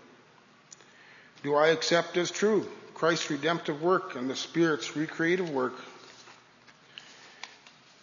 Do 1.43 1.55
I 1.55 1.69
accept 1.69 2.17
as 2.19 2.31
true 2.31 2.69
Christ's 2.95 3.31
redemptive 3.31 3.83
work 3.83 4.17
and 4.17 4.29
the 4.29 4.37
Spirit's 4.37 4.97
recreative 4.97 5.49
work? 5.49 5.75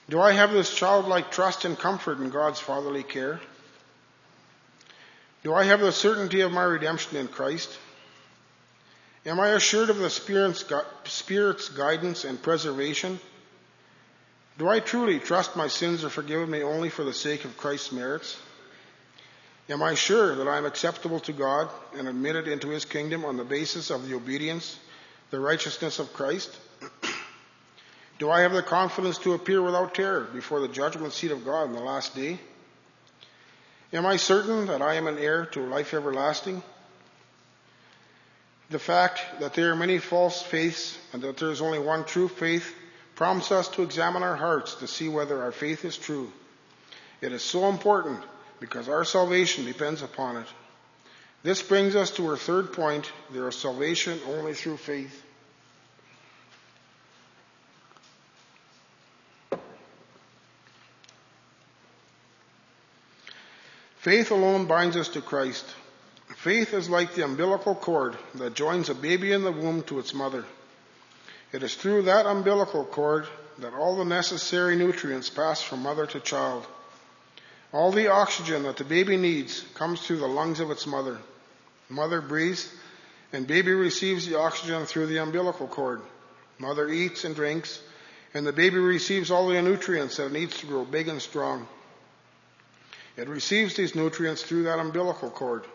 Do 0.09 0.19
I 0.19 0.31
have 0.31 0.51
this 0.51 0.73
childlike 0.73 1.31
trust 1.31 1.63
and 1.63 1.77
comfort 1.77 2.17
in 2.17 2.31
God's 2.31 2.59
fatherly 2.59 3.03
care? 3.03 3.39
Do 5.43 5.53
I 5.53 5.63
have 5.63 5.79
the 5.79 5.91
certainty 5.91 6.41
of 6.41 6.51
my 6.51 6.63
redemption 6.63 7.17
in 7.17 7.27
Christ? 7.27 7.77
Am 9.25 9.39
I 9.39 9.49
assured 9.49 9.91
of 9.91 9.97
the 9.97 10.09
Spirit's, 10.09 11.69
guidance 11.69 12.25
and 12.25 12.41
preservation? 12.41 13.19
Do 14.57 14.67
I 14.67 14.79
truly 14.79 15.19
trust 15.19 15.55
my 15.55 15.67
sins 15.67 16.03
are 16.03 16.09
forgiven 16.09 16.49
me 16.49 16.61
only 16.61 16.89
for 16.89 17.03
the 17.03 17.13
sake 17.13 17.45
of 17.45 17.57
Christ's 17.57 17.91
merits? 17.91 18.37
Am 19.69 19.81
I 19.81 19.95
sure 19.95 20.35
that 20.35 20.47
I 20.47 20.57
am 20.57 20.65
acceptable 20.65 21.19
to 21.21 21.33
God 21.33 21.69
and 21.95 22.07
admitted 22.07 22.47
into 22.47 22.69
his 22.69 22.83
kingdom 22.83 23.23
on 23.23 23.37
the 23.37 23.43
basis 23.43 23.89
of 23.89 24.07
the 24.07 24.15
obedience, 24.15 24.77
the 25.29 25.39
righteousness 25.39 25.99
of 25.99 26.11
Christ? 26.13 26.55
Do 28.19 28.29
I 28.29 28.41
have 28.41 28.51
the 28.51 28.61
confidence 28.61 29.17
to 29.19 29.33
appear 29.33 29.61
without 29.61 29.95
terror 29.95 30.27
before 30.33 30.59
the 30.59 30.67
judgment 30.67 31.13
seat 31.13 31.31
of 31.31 31.45
God 31.45 31.69
in 31.69 31.73
the 31.73 31.79
last 31.79 32.15
day? 32.15 32.39
Am 33.93 34.05
I 34.05 34.17
certain 34.17 34.67
that 34.67 34.81
I 34.81 34.95
am 34.95 35.07
an 35.07 35.17
heir 35.17 35.45
to 35.47 35.61
life 35.61 35.93
everlasting? 35.93 36.61
The 38.69 38.79
fact 38.79 39.21
that 39.39 39.53
there 39.53 39.71
are 39.71 39.75
many 39.75 39.97
false 39.97 40.41
faiths 40.41 40.97
and 41.13 41.21
that 41.23 41.37
there 41.37 41.51
is 41.51 41.61
only 41.61 41.79
one 41.79 42.05
true 42.05 42.27
faith 42.27 42.75
prompts 43.15 43.51
us 43.51 43.67
to 43.69 43.83
examine 43.83 44.23
our 44.23 44.35
hearts 44.35 44.75
to 44.75 44.87
see 44.87 45.09
whether 45.09 45.41
our 45.41 45.51
faith 45.51 45.85
is 45.85 45.97
true. 45.97 46.31
It 47.21 47.31
is 47.31 47.43
so 47.43 47.69
important 47.69 48.19
because 48.59 48.89
our 48.89 49.05
salvation 49.05 49.65
depends 49.65 50.01
upon 50.01 50.37
it. 50.37 50.47
This 51.43 51.61
brings 51.61 51.95
us 51.95 52.11
to 52.11 52.27
our 52.27 52.37
third 52.37 52.73
point. 52.73 53.11
There 53.31 53.47
is 53.47 53.55
salvation 53.55 54.19
only 54.27 54.53
through 54.53 54.77
faith. 54.77 55.23
Faith 63.97 64.31
alone 64.31 64.65
binds 64.65 64.97
us 64.97 65.09
to 65.09 65.21
Christ. 65.21 65.65
Faith 66.37 66.73
is 66.73 66.89
like 66.89 67.13
the 67.13 67.23
umbilical 67.23 67.75
cord 67.75 68.17
that 68.33 68.55
joins 68.55 68.89
a 68.89 68.95
baby 68.95 69.31
in 69.31 69.43
the 69.43 69.51
womb 69.51 69.83
to 69.83 69.99
its 69.99 70.11
mother. 70.11 70.43
It 71.51 71.63
is 71.63 71.75
through 71.75 72.03
that 72.03 72.25
umbilical 72.25 72.85
cord 72.85 73.27
that 73.57 73.73
all 73.73 73.97
the 73.97 74.05
necessary 74.05 74.75
nutrients 74.75 75.29
pass 75.29 75.61
from 75.61 75.83
mother 75.83 76.05
to 76.07 76.19
child. 76.19 76.65
All 77.73 77.91
the 77.91 78.07
oxygen 78.07 78.63
that 78.63 78.77
the 78.77 78.83
baby 78.83 79.17
needs 79.17 79.61
comes 79.75 80.01
through 80.01 80.17
the 80.19 80.27
lungs 80.27 80.59
of 80.59 80.71
its 80.71 80.87
mother. 80.87 81.17
Mother 81.89 82.21
breathes, 82.21 82.73
and 83.33 83.47
baby 83.47 83.73
receives 83.73 84.27
the 84.27 84.39
oxygen 84.39 84.85
through 84.85 85.07
the 85.07 85.17
umbilical 85.17 85.67
cord. 85.67 86.01
Mother 86.57 86.87
eats 86.89 87.25
and 87.25 87.35
drinks, 87.35 87.81
and 88.33 88.45
the 88.45 88.53
baby 88.53 88.77
receives 88.77 89.29
all 89.29 89.47
the 89.47 89.61
nutrients 89.61 90.17
that 90.17 90.27
it 90.27 90.31
needs 90.31 90.57
to 90.59 90.67
grow 90.67 90.85
big 90.85 91.09
and 91.09 91.21
strong. 91.21 91.67
It 93.17 93.27
receives 93.27 93.75
these 93.75 93.93
nutrients 93.93 94.41
through 94.41 94.63
that 94.63 94.79
umbilical 94.79 95.29
cord. 95.29 95.65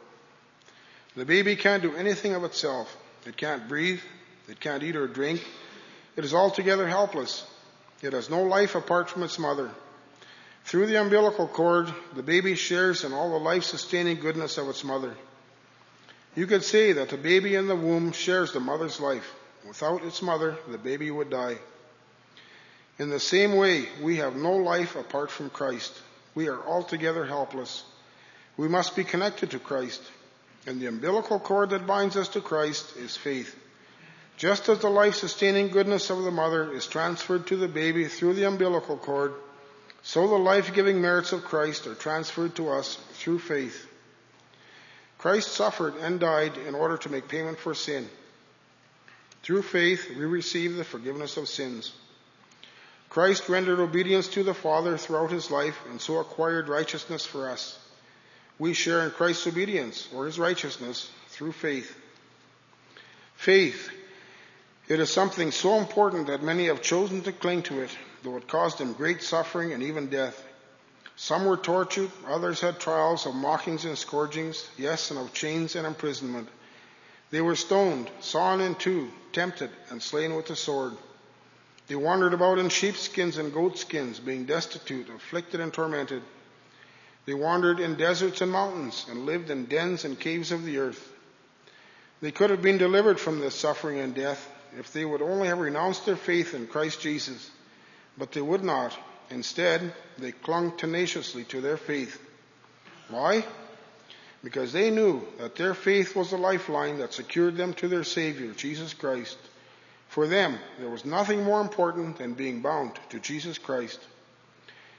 The 1.16 1.26
baby 1.26 1.56
can't 1.56 1.82
do 1.82 1.94
anything 1.94 2.34
of 2.34 2.44
itself. 2.44 2.94
It 3.26 3.36
can't 3.36 3.68
breathe. 3.68 4.00
It 4.48 4.60
can't 4.60 4.82
eat 4.82 4.96
or 4.96 5.06
drink. 5.06 5.44
It 6.16 6.24
is 6.24 6.34
altogether 6.34 6.88
helpless. 6.88 7.44
It 8.02 8.12
has 8.12 8.30
no 8.30 8.42
life 8.42 8.74
apart 8.74 9.10
from 9.10 9.22
its 9.22 9.38
mother. 9.38 9.70
Through 10.64 10.86
the 10.86 11.00
umbilical 11.00 11.46
cord, 11.46 11.92
the 12.14 12.22
baby 12.22 12.56
shares 12.56 13.04
in 13.04 13.12
all 13.12 13.30
the 13.30 13.44
life 13.44 13.64
sustaining 13.64 14.18
goodness 14.18 14.58
of 14.58 14.68
its 14.68 14.82
mother. 14.82 15.14
You 16.34 16.46
could 16.46 16.64
say 16.64 16.92
that 16.92 17.10
the 17.10 17.16
baby 17.16 17.54
in 17.54 17.68
the 17.68 17.76
womb 17.76 18.12
shares 18.12 18.52
the 18.52 18.60
mother's 18.60 18.98
life. 18.98 19.30
Without 19.66 20.04
its 20.04 20.22
mother, 20.22 20.56
the 20.68 20.78
baby 20.78 21.10
would 21.10 21.30
die. 21.30 21.58
In 22.98 23.10
the 23.10 23.20
same 23.20 23.56
way, 23.56 23.88
we 24.02 24.16
have 24.16 24.36
no 24.36 24.52
life 24.56 24.96
apart 24.96 25.30
from 25.30 25.50
Christ. 25.50 25.92
We 26.34 26.48
are 26.48 26.62
altogether 26.62 27.24
helpless. 27.24 27.84
We 28.56 28.68
must 28.68 28.96
be 28.96 29.04
connected 29.04 29.50
to 29.50 29.58
Christ. 29.58 30.02
And 30.66 30.80
the 30.80 30.86
umbilical 30.86 31.38
cord 31.38 31.70
that 31.70 31.86
binds 31.86 32.16
us 32.16 32.28
to 32.30 32.40
Christ 32.40 32.96
is 32.96 33.16
faith. 33.16 33.54
Just 34.36 34.68
as 34.68 34.80
the 34.80 34.90
life 34.90 35.14
sustaining 35.14 35.68
goodness 35.68 36.10
of 36.10 36.22
the 36.22 36.30
mother 36.30 36.72
is 36.72 36.86
transferred 36.86 37.46
to 37.46 37.56
the 37.56 37.68
baby 37.68 38.06
through 38.06 38.34
the 38.34 38.44
umbilical 38.44 38.96
cord, 38.96 39.32
so 40.02 40.28
the 40.28 40.34
life 40.34 40.74
giving 40.74 41.00
merits 41.00 41.32
of 41.32 41.44
Christ 41.44 41.86
are 41.86 41.94
transferred 41.94 42.54
to 42.56 42.68
us 42.68 42.96
through 43.14 43.38
faith. 43.38 43.88
Christ 45.18 45.52
suffered 45.52 45.96
and 45.96 46.20
died 46.20 46.56
in 46.58 46.74
order 46.74 46.98
to 46.98 47.08
make 47.08 47.28
payment 47.28 47.58
for 47.58 47.74
sin. 47.74 48.08
Through 49.42 49.62
faith, 49.62 50.10
we 50.10 50.24
receive 50.26 50.76
the 50.76 50.84
forgiveness 50.84 51.36
of 51.36 51.48
sins. 51.48 51.92
Christ 53.08 53.48
rendered 53.48 53.80
obedience 53.80 54.28
to 54.28 54.42
the 54.42 54.52
Father 54.54 54.98
throughout 54.98 55.30
his 55.30 55.50
life 55.50 55.78
and 55.88 56.00
so 56.00 56.18
acquired 56.18 56.68
righteousness 56.68 57.24
for 57.24 57.48
us. 57.48 57.78
We 58.58 58.74
share 58.74 59.04
in 59.04 59.12
Christ's 59.12 59.46
obedience 59.46 60.08
or 60.14 60.26
his 60.26 60.38
righteousness 60.38 61.10
through 61.28 61.52
faith. 61.52 61.96
Faith. 63.36 63.90
It 64.88 65.00
is 65.00 65.10
something 65.10 65.50
so 65.50 65.78
important 65.78 66.28
that 66.28 66.44
many 66.44 66.66
have 66.66 66.80
chosen 66.80 67.22
to 67.22 67.32
cling 67.32 67.62
to 67.64 67.80
it, 67.80 67.90
though 68.22 68.36
it 68.36 68.46
caused 68.46 68.78
them 68.78 68.92
great 68.92 69.20
suffering 69.20 69.72
and 69.72 69.82
even 69.82 70.08
death. 70.08 70.44
Some 71.16 71.44
were 71.44 71.56
tortured, 71.56 72.10
others 72.28 72.60
had 72.60 72.78
trials 72.78 73.26
of 73.26 73.34
mockings 73.34 73.84
and 73.84 73.98
scourgings, 73.98 74.68
yes, 74.78 75.10
and 75.10 75.18
of 75.18 75.32
chains 75.32 75.74
and 75.74 75.86
imprisonment. 75.86 76.48
They 77.30 77.40
were 77.40 77.56
stoned, 77.56 78.10
sawn 78.20 78.60
in 78.60 78.76
two, 78.76 79.10
tempted, 79.32 79.70
and 79.90 80.00
slain 80.00 80.36
with 80.36 80.46
the 80.46 80.54
sword. 80.54 80.92
They 81.88 81.96
wandered 81.96 82.34
about 82.34 82.58
in 82.58 82.68
sheepskins 82.68 83.38
and 83.38 83.52
goatskins, 83.52 84.20
being 84.20 84.44
destitute, 84.44 85.08
afflicted, 85.08 85.60
and 85.60 85.72
tormented. 85.72 86.22
They 87.24 87.34
wandered 87.34 87.80
in 87.80 87.96
deserts 87.96 88.40
and 88.40 88.52
mountains, 88.52 89.04
and 89.10 89.26
lived 89.26 89.50
in 89.50 89.64
dens 89.64 90.04
and 90.04 90.18
caves 90.18 90.52
of 90.52 90.64
the 90.64 90.78
earth. 90.78 91.12
They 92.20 92.30
could 92.30 92.50
have 92.50 92.62
been 92.62 92.78
delivered 92.78 93.18
from 93.18 93.40
this 93.40 93.54
suffering 93.56 93.98
and 93.98 94.14
death 94.14 94.52
if 94.78 94.92
they 94.92 95.04
would 95.04 95.22
only 95.22 95.48
have 95.48 95.58
renounced 95.58 96.06
their 96.06 96.16
faith 96.16 96.54
in 96.54 96.66
Christ 96.66 97.00
Jesus. 97.00 97.50
But 98.18 98.32
they 98.32 98.40
would 98.40 98.64
not. 98.64 98.96
Instead, 99.30 99.92
they 100.18 100.32
clung 100.32 100.76
tenaciously 100.76 101.44
to 101.44 101.60
their 101.60 101.76
faith. 101.76 102.20
Why? 103.08 103.44
Because 104.42 104.72
they 104.72 104.90
knew 104.90 105.26
that 105.38 105.56
their 105.56 105.74
faith 105.74 106.14
was 106.14 106.30
the 106.30 106.38
lifeline 106.38 106.98
that 106.98 107.12
secured 107.12 107.56
them 107.56 107.74
to 107.74 107.88
their 107.88 108.04
Savior, 108.04 108.52
Jesus 108.52 108.94
Christ. 108.94 109.38
For 110.08 110.26
them, 110.26 110.58
there 110.78 110.88
was 110.88 111.04
nothing 111.04 111.42
more 111.42 111.60
important 111.60 112.18
than 112.18 112.34
being 112.34 112.62
bound 112.62 112.92
to 113.10 113.18
Jesus 113.18 113.58
Christ. 113.58 114.00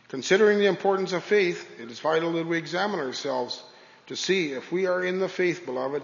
Considering 0.09 0.59
the 0.59 0.67
importance 0.67 1.13
of 1.13 1.23
faith, 1.23 1.65
it 1.79 1.89
is 1.89 1.99
vital 1.99 2.33
that 2.33 2.47
we 2.47 2.57
examine 2.57 2.99
ourselves 2.99 3.61
to 4.07 4.15
see 4.15 4.51
if 4.51 4.71
we 4.71 4.85
are 4.85 5.03
in 5.03 5.19
the 5.19 5.29
faith, 5.29 5.65
beloved. 5.65 6.03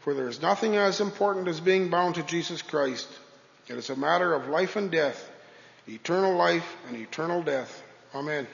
For 0.00 0.14
there 0.14 0.28
is 0.28 0.40
nothing 0.40 0.76
as 0.76 1.00
important 1.00 1.48
as 1.48 1.60
being 1.60 1.90
bound 1.90 2.14
to 2.16 2.22
Jesus 2.22 2.62
Christ. 2.62 3.08
It 3.68 3.76
is 3.76 3.90
a 3.90 3.96
matter 3.96 4.34
of 4.34 4.48
life 4.48 4.76
and 4.76 4.90
death, 4.90 5.30
eternal 5.88 6.34
life 6.34 6.76
and 6.88 6.96
eternal 6.96 7.42
death. 7.42 7.82
Amen. 8.14 8.46